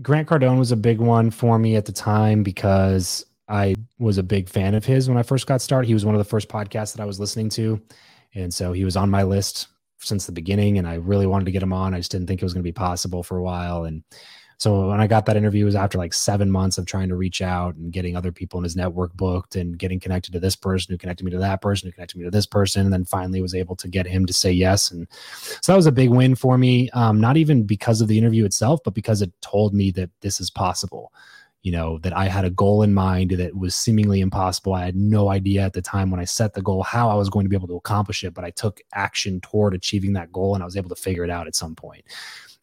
Grant 0.00 0.28
Cardone 0.28 0.58
was 0.58 0.72
a 0.72 0.76
big 0.76 0.98
one 0.98 1.30
for 1.30 1.58
me 1.58 1.76
at 1.76 1.84
the 1.84 1.92
time 1.92 2.42
because 2.42 3.24
I 3.48 3.74
was 3.98 4.18
a 4.18 4.22
big 4.22 4.48
fan 4.48 4.74
of 4.74 4.84
his 4.84 5.08
when 5.08 5.18
I 5.18 5.22
first 5.22 5.46
got 5.46 5.60
started. 5.60 5.86
He 5.86 5.94
was 5.94 6.04
one 6.04 6.14
of 6.14 6.18
the 6.18 6.24
first 6.24 6.48
podcasts 6.48 6.94
that 6.94 7.02
I 7.02 7.06
was 7.06 7.20
listening 7.20 7.50
to. 7.50 7.80
And 8.34 8.52
so 8.52 8.72
he 8.72 8.84
was 8.84 8.96
on 8.96 9.10
my 9.10 9.22
list 9.22 9.68
since 10.00 10.26
the 10.26 10.32
beginning 10.32 10.78
and 10.78 10.88
I 10.88 10.94
really 10.94 11.26
wanted 11.26 11.44
to 11.44 11.52
get 11.52 11.62
him 11.62 11.72
on. 11.72 11.94
I 11.94 11.98
just 11.98 12.10
didn't 12.10 12.26
think 12.26 12.40
it 12.40 12.44
was 12.44 12.54
going 12.54 12.62
to 12.62 12.68
be 12.68 12.72
possible 12.72 13.22
for 13.22 13.36
a 13.36 13.42
while. 13.42 13.84
And 13.84 14.02
so 14.58 14.88
when 14.88 15.00
I 15.00 15.06
got 15.06 15.26
that 15.26 15.36
interview, 15.36 15.64
was 15.64 15.74
after 15.74 15.98
like 15.98 16.12
seven 16.12 16.50
months 16.50 16.78
of 16.78 16.86
trying 16.86 17.08
to 17.08 17.16
reach 17.16 17.42
out 17.42 17.74
and 17.74 17.92
getting 17.92 18.16
other 18.16 18.32
people 18.32 18.58
in 18.58 18.64
his 18.64 18.76
network 18.76 19.12
booked 19.14 19.56
and 19.56 19.78
getting 19.78 20.00
connected 20.00 20.32
to 20.32 20.40
this 20.40 20.56
person 20.56 20.92
who 20.92 20.98
connected 20.98 21.24
me 21.24 21.30
to 21.32 21.38
that 21.38 21.60
person 21.60 21.88
who 21.88 21.92
connected 21.92 22.18
me 22.18 22.24
to 22.24 22.30
this 22.30 22.46
person. 22.46 22.82
And 22.82 22.92
then 22.92 23.04
finally 23.04 23.40
was 23.40 23.54
able 23.54 23.76
to 23.76 23.88
get 23.88 24.06
him 24.06 24.26
to 24.26 24.32
say 24.32 24.52
yes. 24.52 24.90
And 24.90 25.06
so 25.60 25.72
that 25.72 25.76
was 25.76 25.86
a 25.86 25.92
big 25.92 26.10
win 26.10 26.34
for 26.34 26.56
me. 26.58 26.90
Um, 26.90 27.20
not 27.20 27.36
even 27.36 27.64
because 27.64 28.00
of 28.00 28.08
the 28.08 28.18
interview 28.18 28.44
itself, 28.44 28.80
but 28.84 28.94
because 28.94 29.22
it 29.22 29.32
told 29.40 29.74
me 29.74 29.90
that 29.92 30.10
this 30.20 30.40
is 30.40 30.50
possible 30.50 31.12
you 31.64 31.72
know, 31.72 31.98
that 32.00 32.14
I 32.14 32.26
had 32.26 32.44
a 32.44 32.50
goal 32.50 32.82
in 32.82 32.92
mind 32.92 33.30
that 33.32 33.56
was 33.56 33.74
seemingly 33.74 34.20
impossible. 34.20 34.74
I 34.74 34.84
had 34.84 34.96
no 34.96 35.30
idea 35.30 35.62
at 35.62 35.72
the 35.72 35.80
time 35.80 36.10
when 36.10 36.20
I 36.20 36.24
set 36.24 36.52
the 36.52 36.60
goal 36.60 36.82
how 36.82 37.08
I 37.08 37.14
was 37.14 37.30
going 37.30 37.46
to 37.46 37.48
be 37.48 37.56
able 37.56 37.68
to 37.68 37.76
accomplish 37.76 38.22
it, 38.22 38.34
but 38.34 38.44
I 38.44 38.50
took 38.50 38.80
action 38.92 39.40
toward 39.40 39.74
achieving 39.74 40.12
that 40.12 40.30
goal 40.30 40.54
and 40.54 40.62
I 40.62 40.66
was 40.66 40.76
able 40.76 40.90
to 40.90 40.94
figure 40.94 41.24
it 41.24 41.30
out 41.30 41.46
at 41.46 41.56
some 41.56 41.74
point. 41.74 42.04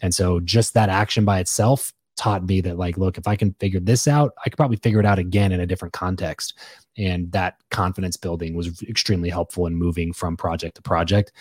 And 0.02 0.14
so 0.14 0.40
just 0.40 0.76
that 0.76 0.90
action 0.90 1.26
by 1.26 1.40
itself 1.40 1.92
taught 2.16 2.46
me 2.46 2.62
that 2.62 2.78
like 2.78 2.98
look 2.98 3.18
if 3.18 3.26
i 3.26 3.38
can 3.38 3.54
figure 3.54 3.80
this 3.80 4.06
out 4.06 4.34
i 4.46 4.50
could 4.50 4.58
probably 4.58 4.76
figure 4.78 5.00
it 5.00 5.06
out 5.06 5.18
again 5.18 5.54
in 5.54 5.62
a 5.62 5.66
different 5.66 5.94
context 5.94 6.56
and 6.98 7.32
that 7.32 7.56
confidence 7.72 8.18
building 8.18 8.54
was 8.54 8.82
extremely 8.84 9.30
helpful 9.30 9.66
in 9.66 9.74
moving 9.74 10.12
from 10.12 10.36
project 10.36 10.76
to 10.76 10.82
project 10.82 11.32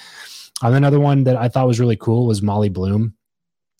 and 0.63 0.75
another 0.75 1.01
one 1.01 1.25
that 1.25 1.37
i 1.37 1.49
thought 1.49 1.67
was 1.67 1.81
really 1.81 1.97
cool 1.97 2.25
was 2.25 2.41
molly 2.41 2.69
bloom 2.69 3.13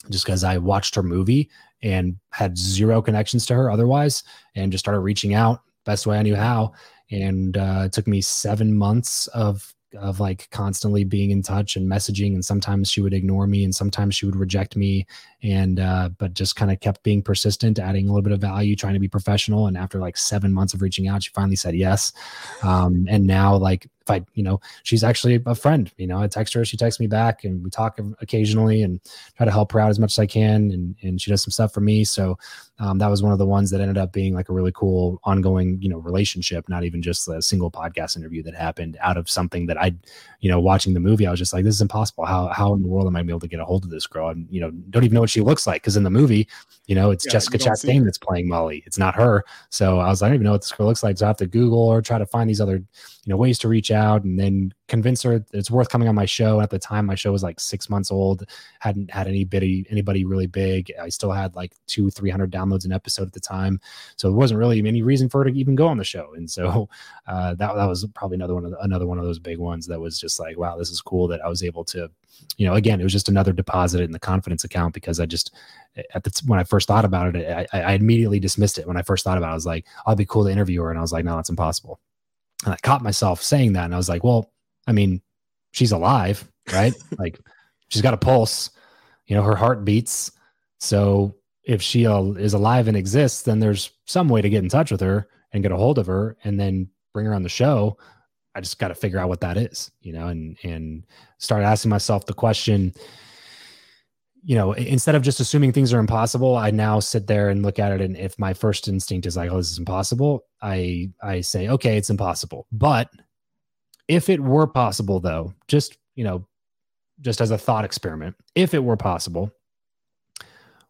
just 0.09 0.25
because 0.25 0.43
i 0.43 0.57
watched 0.57 0.93
her 0.93 1.01
movie 1.01 1.49
and 1.83 2.17
had 2.31 2.57
zero 2.57 3.01
connections 3.01 3.45
to 3.47 3.55
her 3.55 3.71
otherwise, 3.71 4.23
and 4.55 4.71
just 4.71 4.83
started 4.83 4.99
reaching 4.99 5.33
out 5.33 5.61
best 5.85 6.07
way 6.07 6.17
I 6.17 6.23
knew 6.23 6.35
how. 6.35 6.73
And 7.11 7.57
uh, 7.57 7.83
it 7.85 7.93
took 7.93 8.07
me 8.07 8.21
seven 8.21 8.75
months 8.75 9.27
of 9.27 9.73
of 9.97 10.21
like 10.21 10.49
constantly 10.51 11.03
being 11.03 11.31
in 11.31 11.41
touch 11.41 11.75
and 11.75 11.85
messaging 11.85 12.33
and 12.33 12.45
sometimes 12.45 12.89
she 12.89 13.01
would 13.01 13.13
ignore 13.13 13.45
me 13.45 13.65
and 13.65 13.75
sometimes 13.75 14.15
she 14.15 14.25
would 14.25 14.37
reject 14.37 14.77
me. 14.77 15.05
And 15.43 15.81
uh, 15.81 16.09
but 16.17 16.33
just 16.33 16.55
kind 16.55 16.71
of 16.71 16.79
kept 16.79 17.03
being 17.03 17.21
persistent 17.21 17.77
adding 17.77 18.07
a 18.07 18.13
little 18.13 18.21
bit 18.21 18.31
of 18.31 18.39
value 18.39 18.77
trying 18.77 18.93
to 18.93 19.01
be 19.01 19.09
professional. 19.09 19.67
And 19.67 19.77
after 19.77 19.99
like 19.99 20.15
seven 20.15 20.53
months 20.53 20.73
of 20.73 20.81
reaching 20.81 21.09
out 21.09 21.23
she 21.23 21.31
finally 21.31 21.57
said 21.57 21.75
yes. 21.75 22.13
Um, 22.63 23.05
and 23.09 23.27
now 23.27 23.57
like 23.57 23.87
if 24.01 24.09
i 24.09 24.23
you 24.33 24.43
know 24.43 24.59
she's 24.83 25.03
actually 25.03 25.41
a 25.45 25.55
friend 25.55 25.91
you 25.97 26.07
know 26.07 26.19
i 26.19 26.27
text 26.27 26.53
her 26.53 26.65
she 26.65 26.77
texts 26.77 26.99
me 26.99 27.07
back 27.07 27.43
and 27.43 27.63
we 27.63 27.69
talk 27.69 27.99
occasionally 28.21 28.83
and 28.83 28.99
try 29.37 29.45
to 29.45 29.51
help 29.51 29.71
her 29.71 29.79
out 29.79 29.89
as 29.89 29.99
much 29.99 30.13
as 30.13 30.19
i 30.19 30.25
can 30.25 30.71
and, 30.71 30.95
and 31.01 31.21
she 31.21 31.29
does 31.31 31.43
some 31.43 31.51
stuff 31.51 31.73
for 31.73 31.81
me. 31.81 32.03
So 32.03 32.37
um, 32.79 32.97
that 32.97 33.09
was 33.09 33.21
one 33.21 33.31
of 33.31 33.37
the 33.37 33.45
ones 33.45 33.69
that 33.69 33.81
ended 33.81 33.97
up 33.97 34.11
being 34.11 34.33
like 34.33 34.49
a 34.49 34.53
really 34.53 34.71
cool 34.71 35.19
ongoing 35.23 35.79
you 35.81 35.89
know 35.89 35.97
relationship 35.97 36.67
not 36.67 36.83
even 36.83 37.01
just 37.01 37.27
a 37.27 37.41
single 37.41 37.69
podcast 37.69 38.17
interview 38.17 38.41
that 38.43 38.55
happened 38.55 38.97
out 39.01 39.17
of 39.17 39.29
something 39.29 39.67
that 39.67 39.77
i 39.79 39.93
you 40.39 40.49
know 40.49 40.59
watching 40.59 40.93
the 40.93 40.99
movie 40.99 41.27
i 41.27 41.31
was 41.31 41.39
just 41.39 41.53
like 41.53 41.63
this 41.63 41.75
is 41.75 41.81
impossible. 41.81 42.25
How 42.25 42.47
how 42.47 42.73
in 42.73 42.81
the 42.81 42.87
world 42.87 43.07
am 43.07 43.15
i 43.15 43.19
able 43.19 43.39
to 43.39 43.47
get 43.47 43.59
a 43.59 43.65
hold 43.65 43.83
of 43.83 43.91
this 43.91 44.07
girl? 44.07 44.29
And 44.29 44.47
you 44.49 44.59
know 44.59 44.71
don't 44.89 45.03
even 45.03 45.13
know 45.13 45.21
what 45.21 45.29
she 45.29 45.41
looks 45.41 45.67
like 45.67 45.81
because 45.83 45.97
in 45.97 46.03
the 46.03 46.09
movie 46.09 46.47
you 46.87 46.95
know 46.95 47.11
it's 47.11 47.25
yeah, 47.25 47.33
jessica 47.33 47.57
chastain 47.57 48.03
that's 48.03 48.17
playing 48.17 48.47
molly. 48.47 48.83
It's 48.85 48.97
not 48.97 49.15
her. 49.15 49.43
So 49.69 49.99
i 49.99 50.07
was 50.07 50.21
like 50.21 50.27
i 50.27 50.29
don't 50.29 50.35
even 50.35 50.45
know 50.45 50.53
what 50.53 50.61
this 50.61 50.71
girl 50.71 50.87
looks 50.87 51.03
like. 51.03 51.17
So 51.17 51.25
i 51.25 51.27
have 51.27 51.37
to 51.37 51.47
google 51.47 51.87
or 51.87 52.01
try 52.01 52.17
to 52.17 52.25
find 52.25 52.49
these 52.49 52.61
other 52.61 52.83
you 53.23 53.29
know 53.29 53.37
ways 53.37 53.59
to 53.59 53.67
reach 53.67 53.91
out 53.91 54.23
and 54.23 54.39
then 54.39 54.73
convince 54.87 55.21
her 55.23 55.45
it's 55.53 55.69
worth 55.71 55.89
coming 55.89 56.07
on 56.07 56.15
my 56.15 56.25
show. 56.25 56.59
At 56.61 56.69
the 56.69 56.79
time 56.79 57.05
my 57.05 57.15
show 57.15 57.31
was 57.31 57.43
like 57.43 57.59
six 57.59 57.89
months 57.89 58.11
old 58.11 58.45
hadn't 58.79 59.11
had 59.11 59.27
anybody 59.27 59.85
anybody 59.89 60.25
really 60.25 60.47
big. 60.47 60.91
I 61.01 61.09
still 61.09 61.31
had 61.31 61.55
like 61.55 61.73
two 61.87 62.09
three 62.09 62.29
hundred 62.29 62.51
downloads 62.51 62.85
an 62.85 62.91
episode 62.91 63.27
at 63.27 63.33
the 63.33 63.39
time. 63.39 63.79
So 64.15 64.29
it 64.29 64.33
wasn't 64.33 64.59
really 64.59 64.79
any 64.79 65.01
reason 65.01 65.29
for 65.29 65.43
her 65.43 65.51
to 65.51 65.57
even 65.57 65.75
go 65.75 65.87
on 65.87 65.97
the 65.97 66.03
show. 66.03 66.33
And 66.35 66.49
so 66.49 66.89
uh, 67.27 67.55
that, 67.55 67.75
that 67.75 67.85
was 67.85 68.05
probably 68.13 68.35
another 68.35 68.55
one 68.55 68.65
of 68.65 68.71
the, 68.71 68.79
another 68.79 69.05
one 69.05 69.19
of 69.19 69.25
those 69.25 69.39
big 69.39 69.57
ones 69.57 69.87
that 69.87 69.99
was 69.99 70.19
just 70.19 70.39
like 70.39 70.57
wow 70.57 70.77
this 70.77 70.89
is 70.89 71.01
cool 71.01 71.27
that 71.27 71.41
i 71.41 71.47
was 71.47 71.63
able 71.63 71.83
to 71.83 72.09
you 72.57 72.65
know 72.65 72.73
again 72.73 72.99
it 72.99 73.03
was 73.03 73.13
just 73.13 73.29
another 73.29 73.53
deposit 73.53 74.01
in 74.01 74.11
the 74.11 74.19
confidence 74.19 74.63
account 74.63 74.93
because 74.93 75.19
i 75.19 75.25
just 75.25 75.53
at 76.13 76.23
the 76.23 76.41
when 76.45 76.59
i 76.59 76.63
first 76.63 76.87
thought 76.87 77.05
about 77.05 77.35
it 77.35 77.67
I, 77.73 77.79
I 77.79 77.93
immediately 77.93 78.39
dismissed 78.39 78.77
it. 78.77 78.87
When 78.87 78.97
i 78.97 79.01
first 79.01 79.23
thought 79.23 79.37
about 79.37 79.49
it 79.49 79.51
i 79.51 79.55
was 79.55 79.65
like 79.65 79.85
i'll 80.05 80.15
be 80.15 80.25
cool 80.25 80.45
to 80.45 80.51
interview 80.51 80.81
her. 80.81 80.89
And 80.89 80.97
i 80.97 81.01
was 81.01 81.11
like 81.11 81.25
no 81.25 81.35
that's 81.35 81.49
impossible 81.49 81.99
and 82.65 82.73
I 82.73 82.77
caught 82.77 83.03
myself 83.03 83.41
saying 83.41 83.73
that. 83.73 83.85
And 83.85 83.93
I 83.93 83.97
was 83.97 84.09
like, 84.09 84.23
well, 84.23 84.51
I 84.87 84.91
mean, 84.91 85.21
she's 85.71 85.91
alive, 85.91 86.47
right? 86.71 86.93
like 87.19 87.39
she's 87.89 88.01
got 88.01 88.13
a 88.13 88.17
pulse, 88.17 88.71
you 89.27 89.35
know, 89.35 89.43
her 89.43 89.55
heart 89.55 89.85
beats. 89.85 90.31
So 90.79 91.35
if 91.63 91.81
she 91.81 92.05
is 92.05 92.53
alive 92.53 92.87
and 92.87 92.97
exists, 92.97 93.43
then 93.43 93.59
there's 93.59 93.91
some 94.05 94.29
way 94.29 94.41
to 94.41 94.49
get 94.49 94.63
in 94.63 94.69
touch 94.69 94.91
with 94.91 95.01
her 95.01 95.27
and 95.53 95.63
get 95.63 95.71
a 95.71 95.77
hold 95.77 95.99
of 95.99 96.07
her 96.07 96.37
and 96.43 96.59
then 96.59 96.89
bring 97.13 97.25
her 97.25 97.33
on 97.33 97.43
the 97.43 97.49
show. 97.49 97.97
I 98.55 98.61
just 98.61 98.79
got 98.79 98.89
to 98.89 98.95
figure 98.95 99.19
out 99.19 99.29
what 99.29 99.41
that 99.41 99.57
is, 99.57 99.91
you 100.01 100.11
know, 100.11 100.27
and, 100.27 100.57
and 100.63 101.05
start 101.37 101.63
asking 101.63 101.89
myself 101.89 102.25
the 102.25 102.33
question, 102.33 102.93
you 104.43 104.55
know, 104.55 104.73
instead 104.73 105.15
of 105.15 105.21
just 105.21 105.39
assuming 105.39 105.71
things 105.71 105.93
are 105.93 105.99
impossible, 105.99 106.55
I 106.55 106.71
now 106.71 106.99
sit 106.99 107.27
there 107.27 107.49
and 107.49 107.63
look 107.63 107.77
at 107.79 107.91
it. 107.91 108.01
And 108.01 108.17
if 108.17 108.37
my 108.39 108.53
first 108.53 108.87
instinct 108.87 109.27
is 109.27 109.37
like, 109.37 109.51
oh, 109.51 109.57
this 109.57 109.71
is 109.71 109.77
impossible, 109.77 110.45
I 110.61 111.11
I 111.21 111.41
say, 111.41 111.67
okay, 111.69 111.97
it's 111.97 112.09
impossible. 112.09 112.67
But 112.71 113.09
if 114.07 114.29
it 114.29 114.39
were 114.39 114.67
possible, 114.67 115.19
though, 115.19 115.53
just 115.67 115.97
you 116.15 116.23
know, 116.23 116.45
just 117.21 117.41
as 117.41 117.51
a 117.51 117.57
thought 117.57 117.85
experiment, 117.85 118.35
if 118.55 118.73
it 118.73 118.83
were 118.83 118.97
possible, 118.97 119.51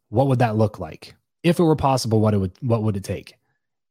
what 0.09 0.27
would 0.27 0.39
that 0.39 0.57
look 0.57 0.79
like? 0.79 1.15
If 1.43 1.59
it 1.59 1.63
were 1.63 1.75
possible, 1.75 2.21
what 2.21 2.33
it 2.33 2.37
would 2.37 2.53
what 2.61 2.83
would 2.83 2.95
it 2.97 3.03
take? 3.03 3.35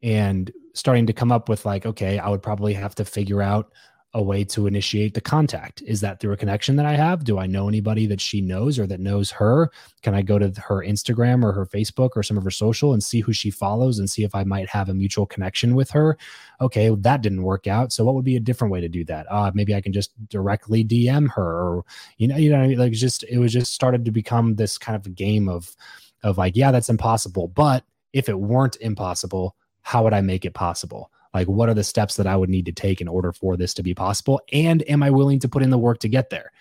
And 0.02 0.50
starting 0.75 1.07
to 1.07 1.12
come 1.12 1.33
up 1.33 1.49
with 1.49 1.67
like, 1.67 1.85
okay, 1.85 2.19
I 2.19 2.29
would 2.31 2.43
probably 2.43 2.73
have 2.75 2.95
to 2.95 3.05
figure 3.05 3.43
out 3.43 3.73
a 4.12 4.23
way 4.23 4.43
to 4.45 4.67
initiate 4.67 5.14
the 5.14 5.21
contact? 5.21 5.83
Is 5.83 6.00
that 6.00 6.19
through 6.19 6.33
a 6.33 6.37
connection 6.37 6.76
that 6.76 6.87
I 6.87 6.97
have? 6.97 7.23
Do 7.23 7.38
I 7.38 7.47
know 7.47 7.69
anybody 7.69 8.07
that 8.07 8.21
she 8.21 8.40
knows 8.40 8.79
or 8.79 8.87
that 8.88 8.99
knows 8.99 9.31
her? 9.31 9.71
Can 10.02 10.14
I 10.14 10.23
go 10.23 10.38
to 10.38 10.52
her 10.61 10.85
Instagram 10.85 11.45
or 11.45 11.52
her 11.52 11.64
Facebook 11.64 12.11
or 12.17 12.23
some 12.23 12.37
of 12.37 12.43
her 12.43 12.50
social 12.50 12.93
and 12.93 13.02
see 13.02 13.21
who 13.21 13.33
she 13.33 13.50
follows 13.50 13.99
and 13.99 14.11
see 14.11 14.25
if 14.25 14.35
I 14.35 14.43
might 14.43 14.69
have 14.69 14.88
a 14.88 14.95
mutual 14.95 15.26
connection 15.26 15.76
with 15.76 15.90
her? 15.90 16.19
Okay, 16.61 16.90
that 16.93 17.23
didn't 17.23 17.45
work 17.45 17.69
out. 17.69 17.93
So 17.93 18.05
what 18.05 18.17
would 18.17 18.25
be 18.25 18.37
a 18.37 18.40
different 18.40 18.73
way 18.73 18.81
to 18.81 18.88
do 18.88 19.05
that? 19.05 19.26
Uh, 19.31 19.52
maybe 19.55 19.75
I 19.75 19.81
can 19.81 19.93
just 19.93 20.11
directly 20.29 20.85
DM 20.85 21.31
her 21.31 21.43
or 21.43 21.85
you 22.19 22.26
know, 22.26 22.37
you 22.37 22.50
know, 22.50 22.67
like 22.83 22.93
just 22.93 23.23
it 23.25 23.38
was 23.38 23.52
just 23.52 23.73
started 23.73 24.05
to 24.05 24.11
become 24.11 24.57
this 24.57 24.76
kind 24.76 24.97
of 24.97 25.14
game 25.14 25.49
of 25.49 25.71
of 26.25 26.37
like, 26.37 26.57
yeah, 26.57 26.73
that's 26.73 26.88
impossible. 26.88 27.49
But 27.49 27.85
if 28.12 28.29
it 28.29 28.38
weren't 28.38 28.76
impossible, 28.81 29.57
how 29.83 30.02
would 30.05 30.12
I 30.12 30.21
make 30.21 30.45
it 30.45 30.55
possible? 30.55 31.11
Like 31.34 31.46
what 31.46 31.68
are 31.68 31.75
the 31.75 31.84
steps 31.84 32.16
that 32.16 32.26
i 32.26 32.37
would 32.37 32.50
need 32.50 32.66
to 32.66 32.72
take 32.72 33.00
in 33.00 33.08
order 33.08 33.32
for 33.32 33.56
this 33.56 33.75
to 33.75 33.82
be 33.82 33.94
possible? 33.94 34.40
And 34.52 34.88
am 34.88 35.02
i 35.02 35.10
willing 35.10 35.38
to 35.40 35.49
put 35.49 35.62
in 35.62 35.70
the 35.70 35.78
work 35.78 35.99
to 36.00 36.08
get 36.08 36.30
there? 36.30 36.52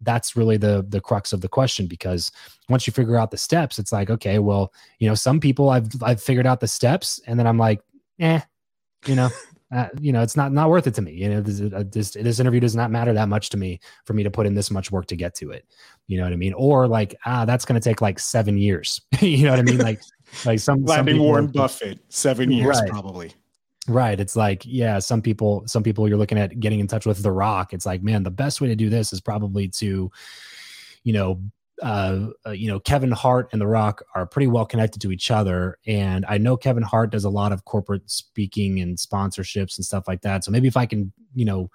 That's 0.00 0.36
really 0.36 0.56
the 0.56 0.84
the 0.88 1.00
crux 1.00 1.32
of 1.32 1.40
the 1.40 1.48
question 1.48 1.86
because 1.86 2.30
once 2.68 2.86
you 2.86 2.92
figure 2.92 3.16
out 3.16 3.30
the 3.30 3.36
steps 3.36 3.78
it's 3.78 3.92
like 3.92 4.10
okay 4.10 4.38
well 4.38 4.72
you 4.98 5.08
know 5.08 5.14
some 5.14 5.40
people 5.40 5.70
i've 5.70 5.88
i've 6.02 6.22
figured 6.22 6.46
out 6.46 6.60
the 6.60 6.68
steps 6.68 7.20
and 7.26 7.38
then 7.38 7.46
i'm 7.46 7.58
like 7.58 7.80
eh 8.20 8.40
you 9.06 9.14
know? 9.14 9.30
Uh, 9.70 9.86
you 10.00 10.14
know 10.14 10.22
it's 10.22 10.34
not 10.34 10.50
not 10.50 10.70
worth 10.70 10.86
it 10.86 10.94
to 10.94 11.02
me. 11.02 11.12
You 11.12 11.28
know 11.28 11.40
this, 11.42 11.60
uh, 11.60 11.84
this 11.92 12.12
this 12.12 12.40
interview 12.40 12.58
does 12.58 12.74
not 12.74 12.90
matter 12.90 13.12
that 13.12 13.28
much 13.28 13.50
to 13.50 13.58
me 13.58 13.80
for 14.06 14.14
me 14.14 14.22
to 14.22 14.30
put 14.30 14.46
in 14.46 14.54
this 14.54 14.70
much 14.70 14.90
work 14.90 15.04
to 15.08 15.14
get 15.14 15.34
to 15.34 15.50
it. 15.50 15.66
You 16.06 16.16
know 16.16 16.24
what 16.24 16.32
i 16.32 16.36
mean? 16.36 16.54
Or 16.54 16.88
like 16.88 17.14
ah 17.26 17.44
that's 17.44 17.66
going 17.66 17.78
to 17.78 17.86
take 17.86 18.00
like 18.00 18.18
seven 18.18 18.56
years. 18.56 19.02
You 19.20 19.44
know 19.44 19.50
what 19.50 19.58
i 19.58 19.62
mean? 19.62 19.76
Like 19.76 20.00
like 20.46 20.60
some, 20.60 20.86
some 20.86 21.18
warren 21.18 21.48
buffett. 21.48 21.98
Seven 22.08 22.50
years 22.50 22.80
right. 22.80 22.88
probably 22.88 23.34
Right. 23.88 24.20
It's 24.20 24.36
like, 24.36 24.62
yeah, 24.66 24.98
some 24.98 25.22
people, 25.22 25.64
some 25.66 25.82
people 25.82 26.08
you're 26.08 26.18
looking 26.18 26.38
at 26.38 26.60
getting 26.60 26.78
in 26.78 26.86
touch 26.86 27.06
with 27.06 27.22
The 27.22 27.32
Rock. 27.32 27.72
It's 27.72 27.86
like, 27.86 28.02
man, 28.02 28.22
the 28.22 28.30
best 28.30 28.60
way 28.60 28.68
to 28.68 28.76
do 28.76 28.90
this 28.90 29.12
is 29.12 29.20
probably 29.20 29.68
to, 29.68 30.10
you 31.04 31.12
know, 31.12 31.42
uh, 31.82 32.28
uh, 32.46 32.50
you 32.50 32.68
know, 32.68 32.80
Kevin 32.80 33.12
Hart 33.12 33.48
and 33.52 33.60
The 33.60 33.66
Rock 33.66 34.02
are 34.14 34.26
pretty 34.26 34.48
well 34.48 34.66
connected 34.66 35.00
to 35.02 35.12
each 35.12 35.30
other. 35.30 35.78
And 35.86 36.26
I 36.28 36.38
know 36.38 36.56
Kevin 36.56 36.82
Hart 36.82 37.10
does 37.10 37.24
a 37.24 37.30
lot 37.30 37.52
of 37.52 37.64
corporate 37.64 38.10
speaking 38.10 38.80
and 38.80 38.98
sponsorships 38.98 39.78
and 39.78 39.84
stuff 39.84 40.06
like 40.06 40.22
that. 40.22 40.44
So 40.44 40.50
maybe 40.50 40.68
if 40.68 40.76
I 40.76 40.86
can, 40.86 41.12
you 41.34 41.44
know, 41.44 41.70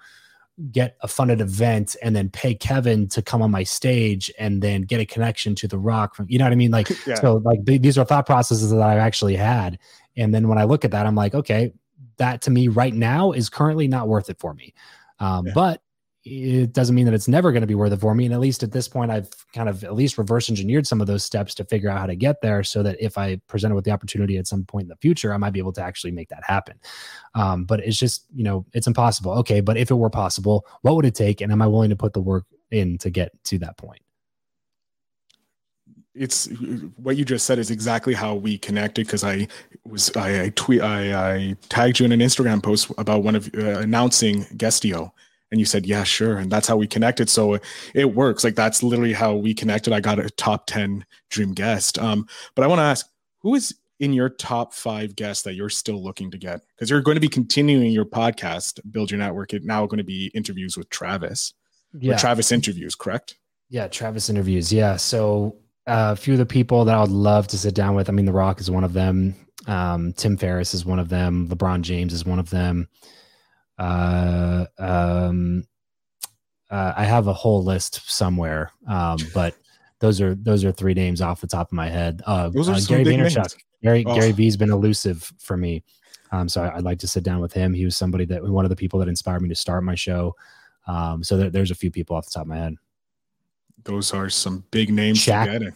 get 0.70 0.96
a 1.00 1.08
funded 1.08 1.40
event 1.40 1.96
and 2.00 2.14
then 2.14 2.30
pay 2.30 2.54
Kevin 2.54 3.08
to 3.08 3.22
come 3.22 3.42
on 3.42 3.50
my 3.50 3.64
stage 3.64 4.30
and 4.38 4.62
then 4.62 4.82
get 4.82 5.00
a 5.00 5.06
connection 5.06 5.54
to 5.56 5.66
The 5.66 5.78
Rock 5.78 6.14
from, 6.14 6.26
you 6.28 6.38
know 6.38 6.44
what 6.44 6.52
I 6.52 6.56
mean? 6.56 6.70
Like, 6.70 6.90
yeah. 7.06 7.16
so 7.16 7.36
like 7.44 7.64
these 7.64 7.98
are 7.98 8.04
thought 8.04 8.26
processes 8.26 8.70
that 8.70 8.80
I've 8.80 8.98
actually 8.98 9.36
had. 9.36 9.78
And 10.16 10.32
then 10.32 10.48
when 10.48 10.58
I 10.58 10.64
look 10.64 10.84
at 10.84 10.92
that, 10.92 11.06
I'm 11.06 11.16
like, 11.16 11.34
okay, 11.34 11.72
that 12.18 12.42
to 12.42 12.50
me 12.50 12.68
right 12.68 12.94
now 12.94 13.32
is 13.32 13.48
currently 13.48 13.88
not 13.88 14.08
worth 14.08 14.30
it 14.30 14.38
for 14.38 14.54
me. 14.54 14.74
Um, 15.20 15.46
yeah. 15.46 15.52
But 15.54 15.80
it 16.24 16.72
doesn't 16.72 16.94
mean 16.94 17.04
that 17.04 17.12
it's 17.12 17.28
never 17.28 17.52
going 17.52 17.60
to 17.60 17.66
be 17.66 17.74
worth 17.74 17.92
it 17.92 18.00
for 18.00 18.14
me. 18.14 18.24
And 18.24 18.32
at 18.32 18.40
least 18.40 18.62
at 18.62 18.72
this 18.72 18.88
point, 18.88 19.10
I've 19.10 19.28
kind 19.52 19.68
of 19.68 19.84
at 19.84 19.94
least 19.94 20.16
reverse 20.16 20.48
engineered 20.48 20.86
some 20.86 21.02
of 21.02 21.06
those 21.06 21.22
steps 21.22 21.54
to 21.56 21.64
figure 21.64 21.90
out 21.90 21.98
how 21.98 22.06
to 22.06 22.16
get 22.16 22.40
there 22.40 22.64
so 22.64 22.82
that 22.82 22.96
if 22.98 23.18
I 23.18 23.36
presented 23.46 23.74
with 23.74 23.84
the 23.84 23.90
opportunity 23.90 24.38
at 24.38 24.46
some 24.46 24.64
point 24.64 24.84
in 24.84 24.88
the 24.88 24.96
future, 24.96 25.34
I 25.34 25.36
might 25.36 25.52
be 25.52 25.58
able 25.58 25.74
to 25.74 25.82
actually 25.82 26.12
make 26.12 26.30
that 26.30 26.42
happen. 26.42 26.80
Um, 27.34 27.64
but 27.64 27.80
it's 27.80 27.98
just, 27.98 28.24
you 28.34 28.42
know, 28.42 28.64
it's 28.72 28.86
impossible. 28.86 29.32
Okay. 29.32 29.60
But 29.60 29.76
if 29.76 29.90
it 29.90 29.96
were 29.96 30.08
possible, 30.08 30.66
what 30.80 30.96
would 30.96 31.04
it 31.04 31.14
take? 31.14 31.42
And 31.42 31.52
am 31.52 31.60
I 31.60 31.66
willing 31.66 31.90
to 31.90 31.96
put 31.96 32.14
the 32.14 32.22
work 32.22 32.46
in 32.70 32.96
to 32.98 33.10
get 33.10 33.32
to 33.44 33.58
that 33.58 33.76
point? 33.76 34.00
It's 36.14 36.46
what 36.96 37.16
you 37.16 37.24
just 37.24 37.44
said 37.44 37.58
is 37.58 37.70
exactly 37.70 38.14
how 38.14 38.34
we 38.34 38.56
connected 38.58 39.06
because 39.06 39.24
I 39.24 39.48
was 39.84 40.14
I, 40.16 40.44
I, 40.44 40.48
tweet 40.50 40.80
I, 40.80 41.34
I 41.34 41.56
tagged 41.68 41.98
you 41.98 42.06
in 42.06 42.12
an 42.12 42.20
Instagram 42.20 42.62
post 42.62 42.90
about 42.98 43.22
one 43.22 43.34
of 43.34 43.50
uh, 43.56 43.80
announcing 43.80 44.44
Guestio 44.56 45.10
and 45.50 45.58
you 45.60 45.66
said 45.66 45.86
yeah 45.86 46.04
sure. 46.04 46.38
And 46.38 46.50
that's 46.50 46.68
how 46.68 46.76
we 46.76 46.86
connected. 46.86 47.28
So 47.28 47.58
it 47.94 48.14
works. 48.14 48.44
Like 48.44 48.54
that's 48.54 48.82
literally 48.82 49.12
how 49.12 49.34
we 49.34 49.54
connected. 49.54 49.92
I 49.92 50.00
got 50.00 50.18
a 50.18 50.30
top 50.30 50.66
10 50.66 51.04
dream 51.30 51.52
guest. 51.52 51.98
Um 51.98 52.28
but 52.54 52.62
I 52.62 52.68
want 52.68 52.78
to 52.78 52.84
ask 52.84 53.06
who 53.40 53.54
is 53.54 53.74
in 54.00 54.12
your 54.12 54.28
top 54.28 54.74
5 54.74 55.14
guests 55.16 55.42
that 55.44 55.54
you're 55.54 55.70
still 55.70 56.02
looking 56.02 56.30
to 56.30 56.38
get? 56.38 56.62
Because 56.74 56.90
you're 56.90 57.00
going 57.00 57.14
to 57.14 57.20
be 57.20 57.28
continuing 57.28 57.92
your 57.92 58.04
podcast 58.04 58.80
build 58.90 59.10
your 59.10 59.18
network. 59.18 59.52
It 59.52 59.64
now 59.64 59.86
going 59.86 59.98
to 59.98 60.04
be 60.04 60.30
interviews 60.34 60.76
with 60.76 60.88
Travis 60.90 61.54
yeah. 61.98 62.16
Travis 62.16 62.52
interviews 62.52 62.94
correct? 62.94 63.36
Yeah 63.68 63.88
Travis 63.88 64.28
interviews. 64.28 64.72
Yeah. 64.72 64.96
So 64.96 65.56
a 65.86 66.16
few 66.16 66.34
of 66.34 66.38
the 66.38 66.46
people 66.46 66.84
that 66.84 66.94
I 66.94 67.00
would 67.00 67.10
love 67.10 67.46
to 67.48 67.58
sit 67.58 67.74
down 67.74 67.94
with. 67.94 68.08
I 68.08 68.12
mean, 68.12 68.24
The 68.24 68.32
Rock 68.32 68.60
is 68.60 68.70
one 68.70 68.84
of 68.84 68.92
them. 68.92 69.34
Um, 69.66 70.12
Tim 70.12 70.36
Ferriss 70.36 70.74
is 70.74 70.84
one 70.84 70.98
of 70.98 71.08
them. 71.08 71.48
LeBron 71.48 71.82
James 71.82 72.12
is 72.12 72.24
one 72.24 72.38
of 72.38 72.50
them. 72.50 72.88
Uh, 73.78 74.66
um, 74.78 75.66
uh, 76.70 76.92
I 76.96 77.04
have 77.04 77.26
a 77.26 77.32
whole 77.32 77.62
list 77.62 78.00
somewhere, 78.10 78.70
um, 78.88 79.18
but 79.32 79.54
those 80.00 80.20
are 80.20 80.34
those 80.34 80.64
are 80.64 80.72
three 80.72 80.94
names 80.94 81.20
off 81.20 81.40
the 81.40 81.46
top 81.46 81.68
of 81.68 81.72
my 81.72 81.88
head. 81.88 82.22
Uh, 82.26 82.48
those 82.48 82.68
are 82.68 82.74
uh, 82.74 82.80
Gary 82.86 83.04
Vaynerchuk. 83.04 83.56
Gary 83.82 84.04
oh. 84.06 84.14
Gary 84.14 84.32
V's 84.32 84.56
been 84.56 84.72
elusive 84.72 85.32
for 85.38 85.56
me, 85.56 85.82
um, 86.32 86.48
so 86.48 86.62
I, 86.62 86.74
would 86.74 86.84
like 86.84 86.98
to 87.00 87.08
sit 87.08 87.22
down 87.22 87.40
with 87.40 87.52
him. 87.52 87.74
He 87.74 87.84
was 87.84 87.96
somebody 87.96 88.24
that 88.26 88.42
one 88.42 88.64
of 88.64 88.70
the 88.70 88.76
people 88.76 88.98
that 89.00 89.08
inspired 89.08 89.42
me 89.42 89.48
to 89.48 89.54
start 89.54 89.84
my 89.84 89.94
show. 89.94 90.34
Um, 90.86 91.24
so 91.24 91.36
there, 91.36 91.50
there's 91.50 91.70
a 91.70 91.74
few 91.74 91.90
people 91.90 92.16
off 92.16 92.26
the 92.26 92.32
top 92.32 92.42
of 92.42 92.48
my 92.48 92.58
head. 92.58 92.74
Those 93.84 94.12
are 94.12 94.28
some 94.28 94.64
big 94.70 94.92
names 94.92 95.18
Shaq. 95.18 95.72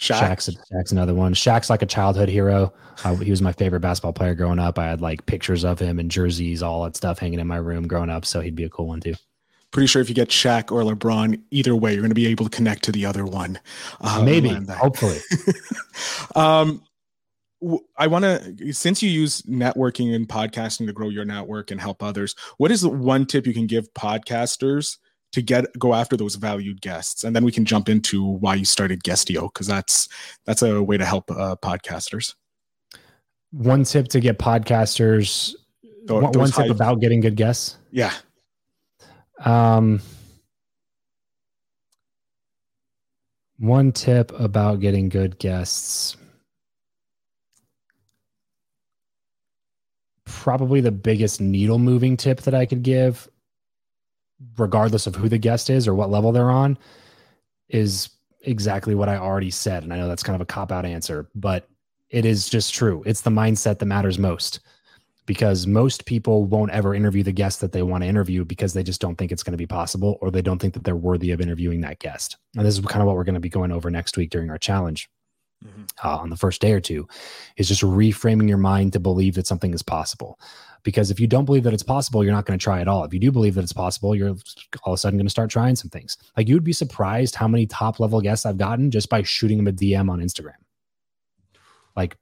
Shaq? 0.00 0.36
Shaq's, 0.36 0.50
Shaq's 0.72 0.92
another 0.92 1.14
one. 1.14 1.32
Shaq's 1.34 1.70
like 1.70 1.82
a 1.82 1.86
childhood 1.86 2.28
hero. 2.28 2.72
Uh, 3.04 3.14
he 3.16 3.30
was 3.30 3.40
my 3.40 3.52
favorite 3.52 3.80
basketball 3.80 4.12
player 4.12 4.34
growing 4.34 4.58
up. 4.58 4.78
I 4.78 4.86
had 4.86 5.00
like 5.00 5.24
pictures 5.26 5.64
of 5.64 5.78
him 5.78 5.98
and 5.98 6.10
jerseys, 6.10 6.62
all 6.62 6.84
that 6.84 6.96
stuff 6.96 7.18
hanging 7.18 7.40
in 7.40 7.46
my 7.46 7.56
room 7.56 7.86
growing 7.86 8.10
up. 8.10 8.26
So 8.26 8.40
he'd 8.40 8.54
be 8.54 8.64
a 8.64 8.68
cool 8.68 8.88
one 8.88 9.00
too. 9.00 9.14
Pretty 9.70 9.86
sure 9.86 10.00
if 10.02 10.08
you 10.08 10.14
get 10.14 10.28
Shaq 10.28 10.70
or 10.70 10.82
LeBron, 10.82 11.40
either 11.50 11.74
way, 11.74 11.92
you're 11.92 12.02
going 12.02 12.10
to 12.10 12.14
be 12.14 12.26
able 12.26 12.44
to 12.44 12.50
connect 12.50 12.84
to 12.84 12.92
the 12.92 13.06
other 13.06 13.24
one. 13.24 13.58
Um, 14.00 14.24
Maybe, 14.24 14.50
hopefully. 14.50 15.18
um, 16.34 16.82
I 17.96 18.06
want 18.06 18.24
to, 18.24 18.72
since 18.72 19.02
you 19.02 19.10
use 19.10 19.42
networking 19.42 20.14
and 20.14 20.28
podcasting 20.28 20.86
to 20.86 20.92
grow 20.92 21.08
your 21.08 21.24
network 21.24 21.70
and 21.70 21.80
help 21.80 22.02
others, 22.02 22.34
what 22.58 22.70
is 22.70 22.82
the 22.82 22.88
one 22.88 23.26
tip 23.26 23.46
you 23.46 23.54
can 23.54 23.66
give 23.66 23.92
podcasters 23.94 24.98
to 25.36 25.42
get 25.42 25.66
go 25.78 25.94
after 25.94 26.16
those 26.16 26.34
valued 26.34 26.80
guests? 26.80 27.22
And 27.22 27.36
then 27.36 27.44
we 27.44 27.52
can 27.52 27.64
jump 27.64 27.88
into 27.88 28.24
why 28.24 28.54
you 28.54 28.64
started 28.64 29.04
Guestio 29.04 29.52
because 29.52 29.66
that's 29.66 30.08
that's 30.44 30.62
a 30.62 30.82
way 30.82 30.96
to 30.96 31.04
help 31.04 31.30
uh, 31.30 31.56
podcasters. 31.56 32.34
One 33.52 33.84
tip 33.84 34.08
to 34.08 34.20
get 34.20 34.38
podcasters. 34.38 35.54
Those, 36.06 36.22
one, 36.22 36.32
one 36.32 36.50
tip 36.50 36.70
about 36.70 37.00
getting 37.00 37.20
good 37.20 37.36
guests. 37.36 37.76
Yeah. 37.90 38.12
Um. 39.44 40.00
One 43.58 43.92
tip 43.92 44.38
about 44.38 44.80
getting 44.80 45.08
good 45.08 45.38
guests. 45.38 46.16
probably 50.26 50.80
the 50.80 50.92
biggest 50.92 51.40
needle 51.40 51.78
moving 51.78 52.16
tip 52.16 52.42
that 52.42 52.54
I 52.54 52.66
could 52.66 52.82
give, 52.82 53.28
regardless 54.58 55.06
of 55.06 55.14
who 55.14 55.28
the 55.28 55.38
guest 55.38 55.70
is 55.70 55.88
or 55.88 55.94
what 55.94 56.10
level 56.10 56.32
they're 56.32 56.50
on, 56.50 56.78
is 57.68 58.10
exactly 58.42 58.94
what 58.94 59.08
I 59.08 59.16
already 59.16 59.50
said. 59.50 59.82
And 59.82 59.92
I 59.92 59.96
know 59.96 60.08
that's 60.08 60.22
kind 60.22 60.34
of 60.34 60.40
a 60.40 60.46
cop 60.46 60.70
out 60.72 60.84
answer, 60.84 61.28
but 61.34 61.68
it 62.10 62.24
is 62.24 62.48
just 62.48 62.72
true. 62.74 63.02
It's 63.06 63.22
the 63.22 63.30
mindset 63.30 63.78
that 63.78 63.86
matters 63.86 64.18
most 64.18 64.60
because 65.26 65.66
most 65.66 66.06
people 66.06 66.44
won't 66.44 66.70
ever 66.70 66.94
interview 66.94 67.24
the 67.24 67.32
guest 67.32 67.60
that 67.60 67.72
they 67.72 67.82
want 67.82 68.04
to 68.04 68.08
interview 68.08 68.44
because 68.44 68.72
they 68.72 68.84
just 68.84 69.00
don't 69.00 69.16
think 69.16 69.32
it's 69.32 69.42
going 69.42 69.52
to 69.52 69.58
be 69.58 69.66
possible 69.66 70.18
or 70.20 70.30
they 70.30 70.42
don't 70.42 70.60
think 70.60 70.72
that 70.74 70.84
they're 70.84 70.94
worthy 70.94 71.32
of 71.32 71.40
interviewing 71.40 71.80
that 71.80 71.98
guest. 71.98 72.36
And 72.56 72.64
this 72.64 72.78
is 72.78 72.84
kind 72.86 73.02
of 73.02 73.08
what 73.08 73.16
we're 73.16 73.24
going 73.24 73.34
to 73.34 73.40
be 73.40 73.48
going 73.48 73.72
over 73.72 73.90
next 73.90 74.16
week 74.16 74.30
during 74.30 74.50
our 74.50 74.58
challenge 74.58 75.10
mm-hmm. 75.64 75.82
uh, 76.04 76.16
on 76.16 76.30
the 76.30 76.36
first 76.36 76.60
day 76.60 76.72
or 76.72 76.80
two 76.80 77.08
is 77.56 77.68
just 77.68 77.82
reframing 77.82 78.48
your 78.48 78.58
mind 78.58 78.92
to 78.92 79.00
believe 79.00 79.34
that 79.34 79.48
something 79.48 79.74
is 79.74 79.82
possible 79.82 80.38
because 80.86 81.10
if 81.10 81.18
you 81.18 81.26
don't 81.26 81.44
believe 81.44 81.64
that 81.64 81.74
it's 81.74 81.82
possible 81.82 82.22
you're 82.22 82.32
not 82.32 82.46
going 82.46 82.58
to 82.58 82.62
try 82.62 82.80
at 82.80 82.86
all 82.86 83.04
if 83.04 83.12
you 83.12 83.18
do 83.18 83.32
believe 83.32 83.54
that 83.56 83.64
it's 83.64 83.72
possible 83.72 84.14
you're 84.14 84.30
all 84.84 84.92
of 84.92 84.94
a 84.94 84.96
sudden 84.96 85.18
going 85.18 85.26
to 85.26 85.30
start 85.30 85.50
trying 85.50 85.74
some 85.74 85.90
things 85.90 86.16
like 86.36 86.48
you 86.48 86.54
would 86.54 86.64
be 86.64 86.72
surprised 86.72 87.34
how 87.34 87.48
many 87.48 87.66
top 87.66 87.98
level 88.00 88.20
guests 88.20 88.46
i've 88.46 88.56
gotten 88.56 88.90
just 88.90 89.10
by 89.10 89.20
shooting 89.22 89.58
them 89.58 89.66
a 89.66 89.72
dm 89.72 90.08
on 90.08 90.20
instagram 90.20 90.54
like 91.96 92.16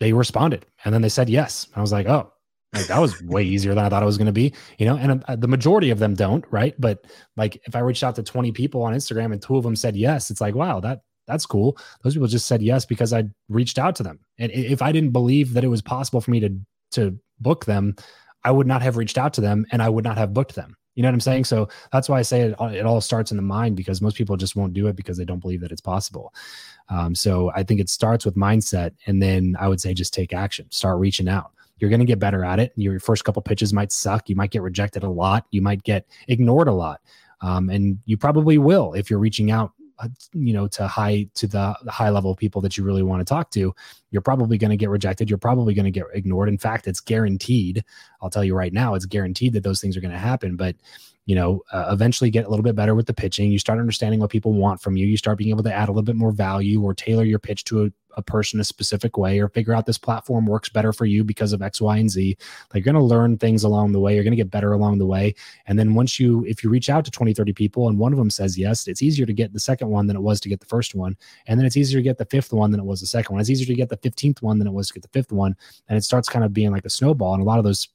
they 0.00 0.12
responded 0.12 0.64
and 0.84 0.94
then 0.94 1.02
they 1.02 1.08
said 1.08 1.28
yes 1.28 1.68
i 1.76 1.80
was 1.80 1.92
like 1.92 2.08
oh 2.08 2.32
like 2.74 2.86
that 2.86 3.00
was 3.00 3.22
way 3.22 3.44
easier 3.44 3.74
than 3.74 3.84
I 3.84 3.88
thought 3.88 4.02
it 4.02 4.06
was 4.06 4.18
going 4.18 4.26
to 4.26 4.32
be, 4.32 4.52
you 4.76 4.84
know. 4.84 4.98
And 4.98 5.24
uh, 5.26 5.36
the 5.36 5.48
majority 5.48 5.88
of 5.88 6.00
them 6.00 6.14
don't, 6.14 6.44
right? 6.50 6.78
But 6.78 7.06
like, 7.34 7.58
if 7.64 7.74
I 7.74 7.78
reached 7.78 8.04
out 8.04 8.14
to 8.16 8.22
twenty 8.22 8.52
people 8.52 8.82
on 8.82 8.92
Instagram 8.92 9.32
and 9.32 9.40
two 9.40 9.56
of 9.56 9.64
them 9.64 9.74
said 9.74 9.96
yes, 9.96 10.30
it's 10.30 10.42
like, 10.42 10.54
wow, 10.54 10.78
that 10.80 11.00
that's 11.26 11.46
cool. 11.46 11.78
Those 12.02 12.12
people 12.14 12.28
just 12.28 12.46
said 12.46 12.60
yes 12.60 12.84
because 12.84 13.14
I 13.14 13.24
reached 13.48 13.78
out 13.78 13.94
to 13.96 14.02
them. 14.02 14.18
And 14.38 14.52
if 14.52 14.82
I 14.82 14.92
didn't 14.92 15.12
believe 15.12 15.54
that 15.54 15.64
it 15.64 15.68
was 15.68 15.80
possible 15.80 16.20
for 16.20 16.30
me 16.30 16.40
to 16.40 16.58
to 16.92 17.18
book 17.40 17.64
them, 17.64 17.96
I 18.44 18.50
would 18.50 18.66
not 18.66 18.82
have 18.82 18.96
reached 18.96 19.18
out 19.18 19.32
to 19.34 19.40
them 19.40 19.66
and 19.72 19.82
I 19.82 19.88
would 19.88 20.04
not 20.04 20.18
have 20.18 20.32
booked 20.32 20.54
them. 20.54 20.76
You 20.94 21.02
know 21.02 21.08
what 21.08 21.14
I'm 21.14 21.20
saying? 21.20 21.44
So 21.44 21.68
that's 21.92 22.08
why 22.08 22.18
I 22.18 22.22
say 22.22 22.40
it, 22.40 22.56
it 22.60 22.84
all 22.84 23.00
starts 23.00 23.30
in 23.30 23.36
the 23.36 23.42
mind 23.42 23.76
because 23.76 24.02
most 24.02 24.16
people 24.16 24.36
just 24.36 24.56
won't 24.56 24.74
do 24.74 24.88
it 24.88 24.96
because 24.96 25.16
they 25.16 25.24
don't 25.24 25.38
believe 25.38 25.60
that 25.60 25.70
it's 25.70 25.80
possible. 25.80 26.34
Um, 26.88 27.14
so 27.14 27.52
I 27.54 27.62
think 27.62 27.80
it 27.80 27.88
starts 27.88 28.24
with 28.24 28.34
mindset. 28.34 28.92
And 29.06 29.22
then 29.22 29.56
I 29.60 29.68
would 29.68 29.80
say 29.80 29.94
just 29.94 30.12
take 30.12 30.32
action, 30.32 30.66
start 30.70 30.98
reaching 30.98 31.28
out. 31.28 31.52
You're 31.78 31.90
going 31.90 32.00
to 32.00 32.06
get 32.06 32.18
better 32.18 32.44
at 32.44 32.58
it. 32.58 32.72
Your 32.74 32.98
first 32.98 33.24
couple 33.24 33.40
pitches 33.42 33.72
might 33.72 33.92
suck. 33.92 34.28
You 34.28 34.34
might 34.34 34.50
get 34.50 34.62
rejected 34.62 35.04
a 35.04 35.08
lot. 35.08 35.46
You 35.52 35.62
might 35.62 35.84
get 35.84 36.06
ignored 36.26 36.66
a 36.66 36.72
lot. 36.72 37.00
Um, 37.42 37.70
and 37.70 37.98
you 38.04 38.16
probably 38.16 38.58
will 38.58 38.94
if 38.94 39.08
you're 39.08 39.20
reaching 39.20 39.52
out 39.52 39.72
you 40.32 40.52
know 40.52 40.68
to 40.68 40.86
high 40.86 41.26
to 41.34 41.46
the, 41.46 41.76
the 41.82 41.90
high 41.90 42.10
level 42.10 42.34
people 42.34 42.60
that 42.60 42.76
you 42.76 42.84
really 42.84 43.02
want 43.02 43.20
to 43.20 43.24
talk 43.24 43.50
to 43.50 43.74
you're 44.10 44.22
probably 44.22 44.58
going 44.58 44.70
to 44.70 44.76
get 44.76 44.88
rejected 44.88 45.28
you're 45.28 45.38
probably 45.38 45.74
going 45.74 45.84
to 45.84 45.90
get 45.90 46.04
ignored 46.12 46.48
in 46.48 46.58
fact 46.58 46.86
it's 46.86 47.00
guaranteed 47.00 47.84
i'll 48.20 48.30
tell 48.30 48.44
you 48.44 48.54
right 48.54 48.72
now 48.72 48.94
it's 48.94 49.06
guaranteed 49.06 49.52
that 49.52 49.62
those 49.62 49.80
things 49.80 49.96
are 49.96 50.00
going 50.00 50.12
to 50.12 50.18
happen 50.18 50.56
but 50.56 50.76
you 51.28 51.34
know, 51.34 51.62
uh, 51.72 51.90
eventually 51.92 52.30
get 52.30 52.46
a 52.46 52.48
little 52.48 52.62
bit 52.62 52.74
better 52.74 52.94
with 52.94 53.04
the 53.04 53.12
pitching. 53.12 53.52
You 53.52 53.58
start 53.58 53.78
understanding 53.78 54.18
what 54.18 54.30
people 54.30 54.54
want 54.54 54.80
from 54.80 54.96
you. 54.96 55.06
You 55.06 55.18
start 55.18 55.36
being 55.36 55.50
able 55.50 55.62
to 55.64 55.72
add 55.72 55.90
a 55.90 55.92
little 55.92 56.02
bit 56.02 56.16
more 56.16 56.32
value 56.32 56.82
or 56.82 56.94
tailor 56.94 57.24
your 57.24 57.38
pitch 57.38 57.64
to 57.64 57.84
a, 57.84 57.90
a 58.18 58.22
person 58.22 58.60
a 58.60 58.64
specific 58.64 59.16
way 59.16 59.38
or 59.38 59.48
figure 59.48 59.72
out 59.72 59.86
this 59.86 59.96
platform 59.96 60.44
works 60.44 60.68
better 60.68 60.92
for 60.92 61.06
you 61.06 61.24
because 61.24 61.52
of 61.54 61.62
X, 61.62 61.80
Y, 61.80 61.96
and 61.96 62.10
Z. 62.10 62.36
Like 62.74 62.84
you're 62.84 62.92
going 62.92 63.00
to 63.00 63.06
learn 63.06 63.38
things 63.38 63.64
along 63.64 63.92
the 63.92 64.00
way. 64.00 64.14
You're 64.14 64.24
going 64.24 64.32
to 64.32 64.36
get 64.36 64.50
better 64.50 64.72
along 64.72 64.98
the 64.98 65.06
way. 65.06 65.34
And 65.66 65.78
then 65.78 65.94
once 65.94 66.20
you, 66.20 66.44
if 66.44 66.62
you 66.62 66.68
reach 66.68 66.90
out 66.90 67.04
to 67.06 67.10
20, 67.10 67.32
30 67.32 67.52
people 67.54 67.88
and 67.88 67.98
one 67.98 68.12
of 68.12 68.18
them 68.18 68.28
says 68.28 68.58
yes, 68.58 68.88
it's 68.88 69.02
easier 69.02 69.24
to 69.24 69.32
get 69.32 69.52
the 69.52 69.60
second 69.60 69.88
one 69.88 70.06
than 70.06 70.16
it 70.16 70.22
was 70.22 70.40
to 70.40 70.48
get 70.48 70.60
the 70.60 70.66
first 70.66 70.94
one. 70.94 71.16
And 71.46 71.58
then 71.58 71.64
it's 71.64 71.76
easier 71.76 72.00
to 72.00 72.04
get 72.04 72.18
the 72.18 72.26
fifth 72.26 72.52
one 72.52 72.72
than 72.72 72.80
it 72.80 72.86
was 72.86 73.00
the 73.00 73.06
second 73.06 73.32
one. 73.32 73.40
It's 73.40 73.50
easier 73.50 73.66
to 73.66 73.74
get 73.74 73.88
the 73.88 73.96
15th 73.96 74.42
one 74.42 74.58
than 74.58 74.66
it 74.66 74.72
was 74.72 74.88
to 74.88 74.94
get 74.94 75.02
the 75.02 75.08
fifth 75.08 75.32
one. 75.32 75.56
And 75.88 75.96
it 75.96 76.02
starts 76.02 76.28
kind 76.28 76.44
of 76.44 76.52
being 76.52 76.72
like 76.72 76.84
a 76.84 76.90
snowball. 76.90 77.34
And 77.34 77.42
a 77.42 77.46
lot 77.46 77.58
of 77.58 77.64
those 77.64 77.88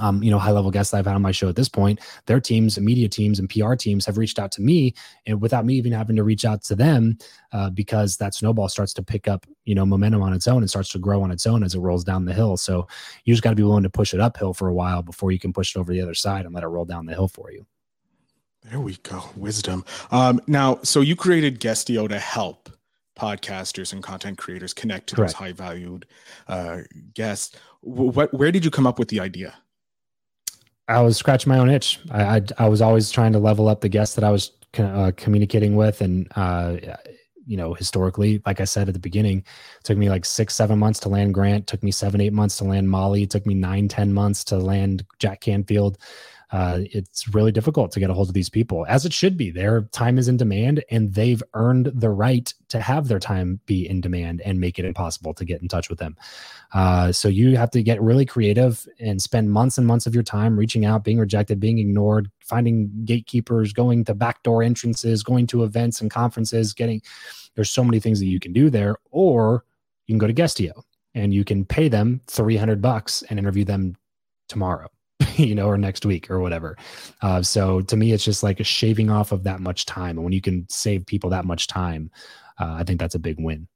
um, 0.00 0.22
you 0.22 0.30
know, 0.30 0.38
high 0.38 0.52
level 0.52 0.70
guests 0.70 0.94
I've 0.94 1.04
had 1.04 1.14
on 1.14 1.22
my 1.22 1.32
show 1.32 1.48
at 1.48 1.56
this 1.56 1.68
point, 1.68 2.00
their 2.26 2.40
teams, 2.40 2.80
media 2.80 3.08
teams, 3.08 3.38
and 3.38 3.48
PR 3.48 3.74
teams 3.74 4.06
have 4.06 4.16
reached 4.16 4.38
out 4.38 4.50
to 4.52 4.62
me, 4.62 4.94
and 5.26 5.40
without 5.40 5.66
me 5.66 5.74
even 5.74 5.92
having 5.92 6.16
to 6.16 6.24
reach 6.24 6.44
out 6.44 6.62
to 6.64 6.74
them, 6.74 7.18
uh, 7.52 7.68
because 7.70 8.16
that 8.16 8.34
snowball 8.34 8.68
starts 8.68 8.94
to 8.94 9.02
pick 9.02 9.28
up, 9.28 9.46
you 9.64 9.74
know, 9.74 9.84
momentum 9.84 10.22
on 10.22 10.32
its 10.32 10.48
own 10.48 10.62
and 10.62 10.70
starts 10.70 10.88
to 10.90 10.98
grow 10.98 11.22
on 11.22 11.30
its 11.30 11.46
own 11.46 11.62
as 11.62 11.74
it 11.74 11.80
rolls 11.80 12.04
down 12.04 12.24
the 12.24 12.32
hill. 12.32 12.56
So 12.56 12.88
you 13.24 13.34
just 13.34 13.42
got 13.42 13.50
to 13.50 13.56
be 13.56 13.62
willing 13.62 13.82
to 13.82 13.90
push 13.90 14.14
it 14.14 14.20
uphill 14.20 14.54
for 14.54 14.68
a 14.68 14.74
while 14.74 15.02
before 15.02 15.30
you 15.30 15.38
can 15.38 15.52
push 15.52 15.76
it 15.76 15.78
over 15.78 15.92
the 15.92 16.00
other 16.00 16.14
side 16.14 16.46
and 16.46 16.54
let 16.54 16.64
it 16.64 16.68
roll 16.68 16.86
down 16.86 17.04
the 17.04 17.14
hill 17.14 17.28
for 17.28 17.52
you. 17.52 17.66
There 18.70 18.80
we 18.80 18.96
go, 19.02 19.24
wisdom. 19.36 19.84
Um, 20.10 20.40
now, 20.46 20.78
so 20.82 21.00
you 21.00 21.16
created 21.16 21.60
Guestio 21.60 22.08
to 22.08 22.18
help 22.18 22.70
podcasters 23.18 23.92
and 23.92 24.02
content 24.02 24.38
creators 24.38 24.72
connect 24.72 25.08
to 25.08 25.16
Correct. 25.16 25.32
those 25.32 25.38
high 25.38 25.52
valued 25.52 26.06
uh, 26.48 26.78
guests. 27.12 27.56
What, 27.80 28.32
where 28.32 28.52
did 28.52 28.64
you 28.64 28.70
come 28.70 28.86
up 28.86 28.98
with 28.98 29.08
the 29.08 29.20
idea? 29.20 29.54
I 30.88 31.00
was 31.00 31.16
scratching 31.16 31.50
my 31.50 31.58
own 31.58 31.70
itch. 31.70 32.00
I, 32.10 32.36
I, 32.36 32.42
I 32.58 32.68
was 32.68 32.82
always 32.82 33.10
trying 33.10 33.32
to 33.32 33.38
level 33.38 33.68
up 33.68 33.80
the 33.80 33.88
guests 33.88 34.14
that 34.16 34.24
I 34.24 34.30
was 34.30 34.52
uh, 34.78 35.12
communicating 35.16 35.76
with, 35.76 36.00
and 36.00 36.28
uh, 36.36 36.76
you 37.46 37.56
know, 37.56 37.74
historically, 37.74 38.42
like 38.46 38.60
I 38.60 38.64
said 38.64 38.88
at 38.88 38.94
the 38.94 39.00
beginning, 39.00 39.44
took 39.84 39.98
me 39.98 40.08
like 40.08 40.24
six, 40.24 40.54
seven 40.54 40.78
months 40.78 41.00
to 41.00 41.08
land 41.08 41.34
Grant. 41.34 41.66
Took 41.66 41.82
me 41.82 41.90
seven, 41.90 42.20
eight 42.20 42.32
months 42.32 42.56
to 42.58 42.64
land 42.64 42.88
Molly. 42.88 43.26
Took 43.26 43.46
me 43.46 43.54
nine, 43.54 43.88
ten 43.88 44.12
months 44.12 44.44
to 44.44 44.58
land 44.58 45.04
Jack 45.18 45.40
Canfield 45.40 45.98
uh, 46.52 46.80
it's 46.82 47.34
really 47.34 47.50
difficult 47.50 47.90
to 47.90 47.98
get 47.98 48.10
a 48.10 48.14
hold 48.14 48.28
of 48.28 48.34
these 48.34 48.50
people, 48.50 48.84
as 48.86 49.06
it 49.06 49.12
should 49.12 49.38
be. 49.38 49.50
Their 49.50 49.82
time 49.84 50.18
is 50.18 50.28
in 50.28 50.36
demand, 50.36 50.84
and 50.90 51.14
they've 51.14 51.42
earned 51.54 51.86
the 51.94 52.10
right 52.10 52.52
to 52.68 52.78
have 52.78 53.08
their 53.08 53.18
time 53.18 53.58
be 53.64 53.88
in 53.88 54.02
demand 54.02 54.42
and 54.42 54.60
make 54.60 54.78
it 54.78 54.84
impossible 54.84 55.32
to 55.32 55.46
get 55.46 55.62
in 55.62 55.68
touch 55.68 55.88
with 55.88 55.98
them. 55.98 56.14
Uh, 56.74 57.10
so 57.10 57.28
you 57.28 57.56
have 57.56 57.70
to 57.70 57.82
get 57.82 58.02
really 58.02 58.26
creative 58.26 58.86
and 59.00 59.22
spend 59.22 59.50
months 59.50 59.78
and 59.78 59.86
months 59.86 60.06
of 60.06 60.12
your 60.12 60.22
time 60.22 60.58
reaching 60.58 60.84
out, 60.84 61.04
being 61.04 61.18
rejected, 61.18 61.58
being 61.58 61.78
ignored, 61.78 62.30
finding 62.40 62.90
gatekeepers, 63.06 63.72
going 63.72 64.04
to 64.04 64.14
backdoor 64.14 64.62
entrances, 64.62 65.22
going 65.22 65.46
to 65.46 65.64
events 65.64 66.02
and 66.02 66.10
conferences, 66.10 66.74
getting. 66.74 67.00
There's 67.54 67.70
so 67.70 67.84
many 67.84 67.98
things 67.98 68.18
that 68.20 68.26
you 68.26 68.40
can 68.40 68.52
do 68.52 68.68
there, 68.68 68.96
or 69.10 69.64
you 70.06 70.12
can 70.12 70.18
go 70.18 70.26
to 70.26 70.34
Guestio 70.34 70.84
and 71.14 71.32
you 71.32 71.44
can 71.44 71.64
pay 71.64 71.88
them 71.88 72.20
300 72.26 72.82
bucks 72.82 73.22
and 73.30 73.38
interview 73.38 73.64
them 73.64 73.96
tomorrow 74.48 74.90
you 75.36 75.54
know, 75.54 75.66
or 75.66 75.78
next 75.78 76.04
week 76.04 76.30
or 76.30 76.40
whatever. 76.40 76.76
Uh, 77.20 77.42
so 77.42 77.80
to 77.82 77.96
me, 77.96 78.12
it's 78.12 78.24
just 78.24 78.42
like 78.42 78.60
a 78.60 78.64
shaving 78.64 79.10
off 79.10 79.32
of 79.32 79.44
that 79.44 79.60
much 79.60 79.86
time. 79.86 80.16
And 80.16 80.24
when 80.24 80.32
you 80.32 80.40
can 80.40 80.66
save 80.68 81.06
people 81.06 81.30
that 81.30 81.44
much 81.44 81.66
time, 81.66 82.10
uh, 82.58 82.74
I 82.78 82.84
think 82.84 83.00
that's 83.00 83.14
a 83.14 83.18
big 83.18 83.36
win. 83.38 83.68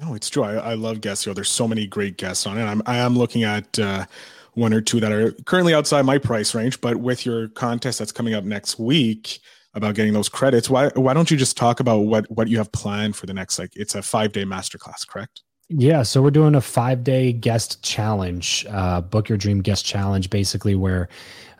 No, 0.00 0.14
it's 0.14 0.30
true. 0.30 0.42
I, 0.42 0.54
I 0.54 0.74
love 0.74 1.00
guests. 1.00 1.26
Know, 1.26 1.34
there's 1.34 1.50
so 1.50 1.68
many 1.68 1.86
great 1.86 2.16
guests 2.16 2.46
on 2.46 2.56
it. 2.58 2.64
I'm 2.64 2.82
I 2.86 2.96
am 2.96 3.18
looking 3.18 3.44
at 3.44 3.78
uh, 3.78 4.06
one 4.54 4.72
or 4.72 4.80
two 4.80 4.98
that 5.00 5.12
are 5.12 5.32
currently 5.44 5.74
outside 5.74 6.02
my 6.02 6.18
price 6.18 6.54
range, 6.54 6.80
but 6.80 6.96
with 6.96 7.26
your 7.26 7.48
contest 7.48 7.98
that's 7.98 8.12
coming 8.12 8.34
up 8.34 8.44
next 8.44 8.78
week 8.78 9.40
about 9.74 9.94
getting 9.94 10.14
those 10.14 10.28
credits, 10.28 10.70
why 10.70 10.88
why 10.94 11.12
don't 11.12 11.30
you 11.30 11.36
just 11.36 11.56
talk 11.56 11.80
about 11.80 11.98
what 12.00 12.30
what 12.30 12.48
you 12.48 12.56
have 12.56 12.72
planned 12.72 13.14
for 13.14 13.26
the 13.26 13.34
next 13.34 13.58
like 13.58 13.72
it's 13.76 13.94
a 13.94 14.00
five 14.02 14.32
day 14.32 14.44
masterclass, 14.44 15.06
correct? 15.06 15.42
Yeah, 15.72 16.02
so 16.02 16.20
we're 16.20 16.32
doing 16.32 16.56
a 16.56 16.60
five 16.60 17.04
day 17.04 17.32
guest 17.32 17.80
challenge, 17.84 18.66
uh, 18.70 19.02
book 19.02 19.28
your 19.28 19.38
dream 19.38 19.62
guest 19.62 19.84
challenge, 19.84 20.28
basically 20.28 20.74
where 20.74 21.08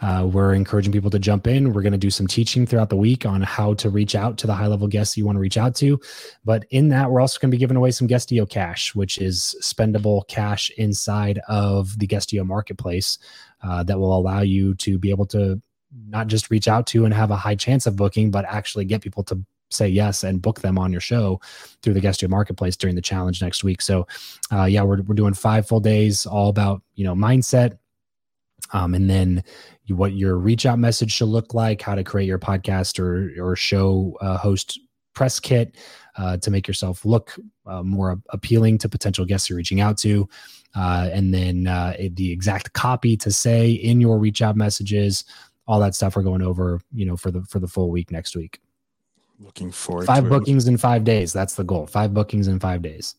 uh, 0.02 0.28
we're 0.28 0.52
encouraging 0.52 0.90
people 0.90 1.10
to 1.10 1.20
jump 1.20 1.46
in. 1.46 1.72
We're 1.72 1.82
going 1.82 1.92
to 1.92 1.98
do 1.98 2.10
some 2.10 2.26
teaching 2.26 2.66
throughout 2.66 2.88
the 2.88 2.96
week 2.96 3.24
on 3.24 3.40
how 3.42 3.74
to 3.74 3.88
reach 3.88 4.16
out 4.16 4.36
to 4.38 4.48
the 4.48 4.52
high 4.52 4.66
level 4.66 4.88
guests 4.88 5.16
you 5.16 5.24
want 5.24 5.36
to 5.36 5.40
reach 5.40 5.56
out 5.56 5.76
to. 5.76 6.00
But 6.44 6.64
in 6.70 6.88
that, 6.88 7.08
we're 7.08 7.20
also 7.20 7.38
going 7.38 7.52
to 7.52 7.54
be 7.54 7.60
giving 7.60 7.76
away 7.76 7.92
some 7.92 8.08
Guestio 8.08 8.50
cash, 8.50 8.96
which 8.96 9.16
is 9.18 9.54
spendable 9.62 10.26
cash 10.26 10.72
inside 10.76 11.38
of 11.46 11.96
the 12.00 12.08
Guestio 12.08 12.44
marketplace 12.44 13.16
uh, 13.62 13.84
that 13.84 14.00
will 14.00 14.18
allow 14.18 14.40
you 14.40 14.74
to 14.74 14.98
be 14.98 15.10
able 15.10 15.26
to 15.26 15.62
not 16.08 16.26
just 16.26 16.50
reach 16.50 16.66
out 16.66 16.84
to 16.88 17.04
and 17.04 17.14
have 17.14 17.30
a 17.30 17.36
high 17.36 17.54
chance 17.54 17.86
of 17.86 17.94
booking, 17.94 18.32
but 18.32 18.44
actually 18.46 18.86
get 18.86 19.02
people 19.02 19.22
to 19.22 19.40
say 19.70 19.88
yes 19.88 20.24
and 20.24 20.42
book 20.42 20.60
them 20.60 20.78
on 20.78 20.92
your 20.92 21.00
show 21.00 21.40
through 21.82 21.94
the 21.94 22.00
Guestio 22.00 22.28
marketplace 22.28 22.76
during 22.76 22.96
the 22.96 23.02
challenge 23.02 23.40
next 23.42 23.64
week. 23.64 23.82
So, 23.82 24.06
uh, 24.52 24.64
yeah, 24.64 24.82
we're 24.82 25.02
we're 25.02 25.14
doing 25.14 25.34
five 25.34 25.66
full 25.66 25.80
days, 25.80 26.26
all 26.26 26.48
about 26.48 26.82
you 26.94 27.04
know 27.04 27.14
mindset, 27.14 27.78
um, 28.72 28.94
and 28.94 29.08
then 29.08 29.42
what 29.88 30.12
your 30.12 30.36
reach 30.36 30.66
out 30.66 30.78
message 30.78 31.10
should 31.10 31.28
look 31.28 31.54
like, 31.54 31.82
how 31.82 31.94
to 31.94 32.04
create 32.04 32.26
your 32.26 32.38
podcast 32.38 32.98
or 32.98 33.32
or 33.42 33.56
show 33.56 34.16
uh, 34.20 34.36
host 34.36 34.78
press 35.14 35.40
kit 35.40 35.76
uh, 36.16 36.36
to 36.38 36.50
make 36.50 36.68
yourself 36.68 37.04
look 37.04 37.36
uh, 37.66 37.82
more 37.82 38.20
appealing 38.30 38.78
to 38.78 38.88
potential 38.88 39.24
guests 39.24 39.48
you're 39.48 39.56
reaching 39.56 39.80
out 39.80 39.98
to. 39.98 40.28
Uh, 40.74 41.10
and 41.12 41.34
then 41.34 41.66
uh, 41.66 41.96
the 42.12 42.30
exact 42.30 42.72
copy 42.74 43.16
to 43.16 43.30
say 43.30 43.72
in 43.72 44.00
your 44.00 44.18
reach 44.18 44.40
out 44.40 44.56
messages, 44.56 45.24
all 45.66 45.80
that 45.80 45.94
stuff 45.94 46.16
we're 46.16 46.22
going 46.22 46.42
over, 46.42 46.80
you 46.92 47.04
know, 47.04 47.16
for 47.16 47.30
the 47.30 47.42
for 47.42 47.58
the 47.58 47.68
full 47.68 47.90
week 47.90 48.10
next 48.10 48.36
week. 48.36 48.60
Looking 49.40 49.72
forward. 49.72 50.06
Five 50.06 50.28
bookings 50.28 50.66
it. 50.66 50.72
in 50.72 50.76
five 50.78 51.04
days. 51.04 51.32
That's 51.32 51.54
the 51.54 51.64
goal. 51.64 51.86
Five 51.86 52.12
bookings 52.12 52.46
in 52.46 52.60
five 52.60 52.82
days 52.82 53.14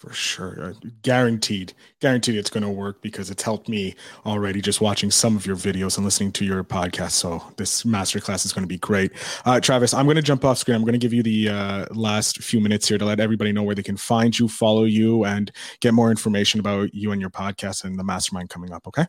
for 0.00 0.14
sure 0.14 0.64
uh, 0.64 0.72
guaranteed 1.02 1.74
guaranteed 2.00 2.34
it's 2.34 2.48
going 2.48 2.62
to 2.62 2.70
work 2.70 3.02
because 3.02 3.28
it's 3.28 3.42
helped 3.42 3.68
me 3.68 3.94
already 4.24 4.62
just 4.62 4.80
watching 4.80 5.10
some 5.10 5.36
of 5.36 5.44
your 5.44 5.56
videos 5.56 5.98
and 5.98 6.06
listening 6.06 6.32
to 6.32 6.42
your 6.42 6.64
podcast 6.64 7.10
so 7.10 7.44
this 7.58 7.82
masterclass 7.82 8.46
is 8.46 8.52
going 8.54 8.62
to 8.62 8.68
be 8.68 8.78
great 8.78 9.12
uh, 9.44 9.60
travis 9.60 9.92
i'm 9.92 10.06
going 10.06 10.16
to 10.16 10.22
jump 10.22 10.42
off 10.42 10.56
screen 10.56 10.74
i'm 10.74 10.84
going 10.84 10.94
to 10.94 10.98
give 10.98 11.12
you 11.12 11.22
the 11.22 11.50
uh, 11.50 11.84
last 11.90 12.42
few 12.42 12.60
minutes 12.60 12.88
here 12.88 12.96
to 12.96 13.04
let 13.04 13.20
everybody 13.20 13.52
know 13.52 13.62
where 13.62 13.74
they 13.74 13.82
can 13.82 13.98
find 13.98 14.38
you 14.38 14.48
follow 14.48 14.84
you 14.84 15.26
and 15.26 15.52
get 15.80 15.92
more 15.92 16.10
information 16.10 16.60
about 16.60 16.94
you 16.94 17.12
and 17.12 17.20
your 17.20 17.28
podcast 17.28 17.84
and 17.84 17.98
the 17.98 18.04
mastermind 18.04 18.48
coming 18.48 18.72
up 18.72 18.86
okay 18.86 19.04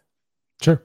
sure 0.62 0.84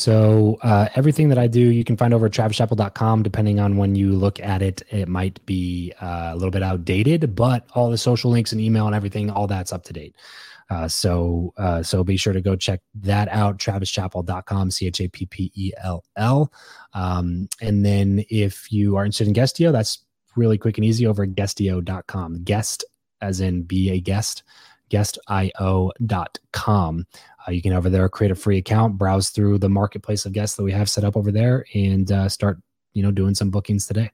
so 0.00 0.56
uh, 0.62 0.88
everything 0.94 1.28
that 1.28 1.36
I 1.36 1.46
do, 1.46 1.60
you 1.60 1.84
can 1.84 1.94
find 1.94 2.14
over 2.14 2.24
at 2.24 2.32
travischappell.com. 2.32 3.22
Depending 3.22 3.60
on 3.60 3.76
when 3.76 3.94
you 3.94 4.12
look 4.12 4.40
at 4.40 4.62
it, 4.62 4.82
it 4.88 5.08
might 5.08 5.44
be 5.44 5.92
uh, 6.00 6.30
a 6.32 6.34
little 6.34 6.50
bit 6.50 6.62
outdated, 6.62 7.34
but 7.34 7.66
all 7.74 7.90
the 7.90 7.98
social 7.98 8.30
links 8.30 8.52
and 8.52 8.62
email 8.62 8.86
and 8.86 8.94
everything, 8.94 9.28
all 9.28 9.46
that's 9.46 9.74
up 9.74 9.84
to 9.84 9.92
date. 9.92 10.16
Uh, 10.70 10.88
so 10.88 11.52
uh, 11.58 11.82
so 11.82 12.02
be 12.02 12.16
sure 12.16 12.32
to 12.32 12.40
go 12.40 12.56
check 12.56 12.80
that 12.94 13.28
out, 13.28 13.58
travischappell.com, 13.58 14.70
C-H-A-P-P-E-L-L. 14.70 16.52
Um, 16.94 17.48
and 17.60 17.84
then 17.84 18.24
if 18.30 18.72
you 18.72 18.96
are 18.96 19.04
interested 19.04 19.26
in 19.26 19.34
Guestio, 19.34 19.70
that's 19.70 19.98
really 20.34 20.56
quick 20.56 20.78
and 20.78 20.84
easy 20.86 21.06
over 21.06 21.24
at 21.24 21.34
guestio.com. 21.34 22.44
Guest 22.44 22.86
as 23.20 23.42
in 23.42 23.64
be 23.64 23.90
a 23.90 24.00
guest, 24.00 24.44
guestio.com. 24.90 25.46
Uh, 27.50 27.52
you 27.52 27.62
can 27.62 27.72
over 27.72 27.90
there 27.90 28.08
create 28.08 28.30
a 28.30 28.36
free 28.36 28.58
account, 28.58 28.96
browse 28.96 29.30
through 29.30 29.58
the 29.58 29.68
marketplace 29.68 30.24
of 30.24 30.32
guests 30.32 30.56
that 30.56 30.62
we 30.62 30.70
have 30.70 30.88
set 30.88 31.02
up 31.02 31.16
over 31.16 31.32
there, 31.32 31.64
and 31.74 32.12
uh, 32.12 32.28
start 32.28 32.58
you 32.92 33.02
know 33.02 33.10
doing 33.10 33.34
some 33.34 33.50
bookings 33.50 33.86
today. 33.86 34.10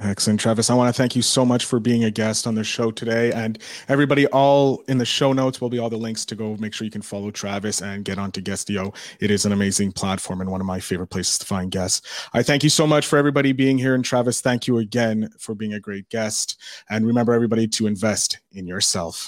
Excellent, 0.00 0.38
Travis. 0.38 0.70
I 0.70 0.74
want 0.74 0.94
to 0.94 0.96
thank 0.96 1.16
you 1.16 1.22
so 1.22 1.44
much 1.44 1.64
for 1.64 1.80
being 1.80 2.04
a 2.04 2.10
guest 2.10 2.46
on 2.46 2.54
the 2.54 2.62
show 2.62 2.92
today. 2.92 3.32
And 3.32 3.58
everybody, 3.88 4.28
all 4.28 4.84
in 4.86 4.98
the 4.98 5.04
show 5.04 5.32
notes 5.32 5.60
will 5.60 5.70
be 5.70 5.80
all 5.80 5.90
the 5.90 5.96
links 5.96 6.24
to 6.26 6.36
go 6.36 6.56
make 6.60 6.72
sure 6.72 6.84
you 6.84 6.90
can 6.90 7.02
follow 7.02 7.32
Travis 7.32 7.82
and 7.82 8.04
get 8.04 8.16
onto 8.16 8.40
Guestio. 8.40 8.94
It 9.18 9.32
is 9.32 9.44
an 9.44 9.50
amazing 9.50 9.90
platform 9.90 10.40
and 10.40 10.52
one 10.52 10.60
of 10.60 10.68
my 10.68 10.78
favorite 10.78 11.08
places 11.08 11.36
to 11.38 11.46
find 11.46 11.72
guests. 11.72 12.28
I 12.32 12.44
thank 12.44 12.62
you 12.62 12.70
so 12.70 12.86
much 12.86 13.08
for 13.08 13.18
everybody 13.18 13.50
being 13.50 13.76
here. 13.76 13.96
And 13.96 14.04
Travis, 14.04 14.40
thank 14.40 14.68
you 14.68 14.78
again 14.78 15.30
for 15.36 15.56
being 15.56 15.72
a 15.72 15.80
great 15.80 16.08
guest. 16.10 16.60
And 16.88 17.04
remember, 17.04 17.32
everybody, 17.32 17.66
to 17.66 17.88
invest 17.88 18.38
in 18.52 18.68
yourself. 18.68 19.26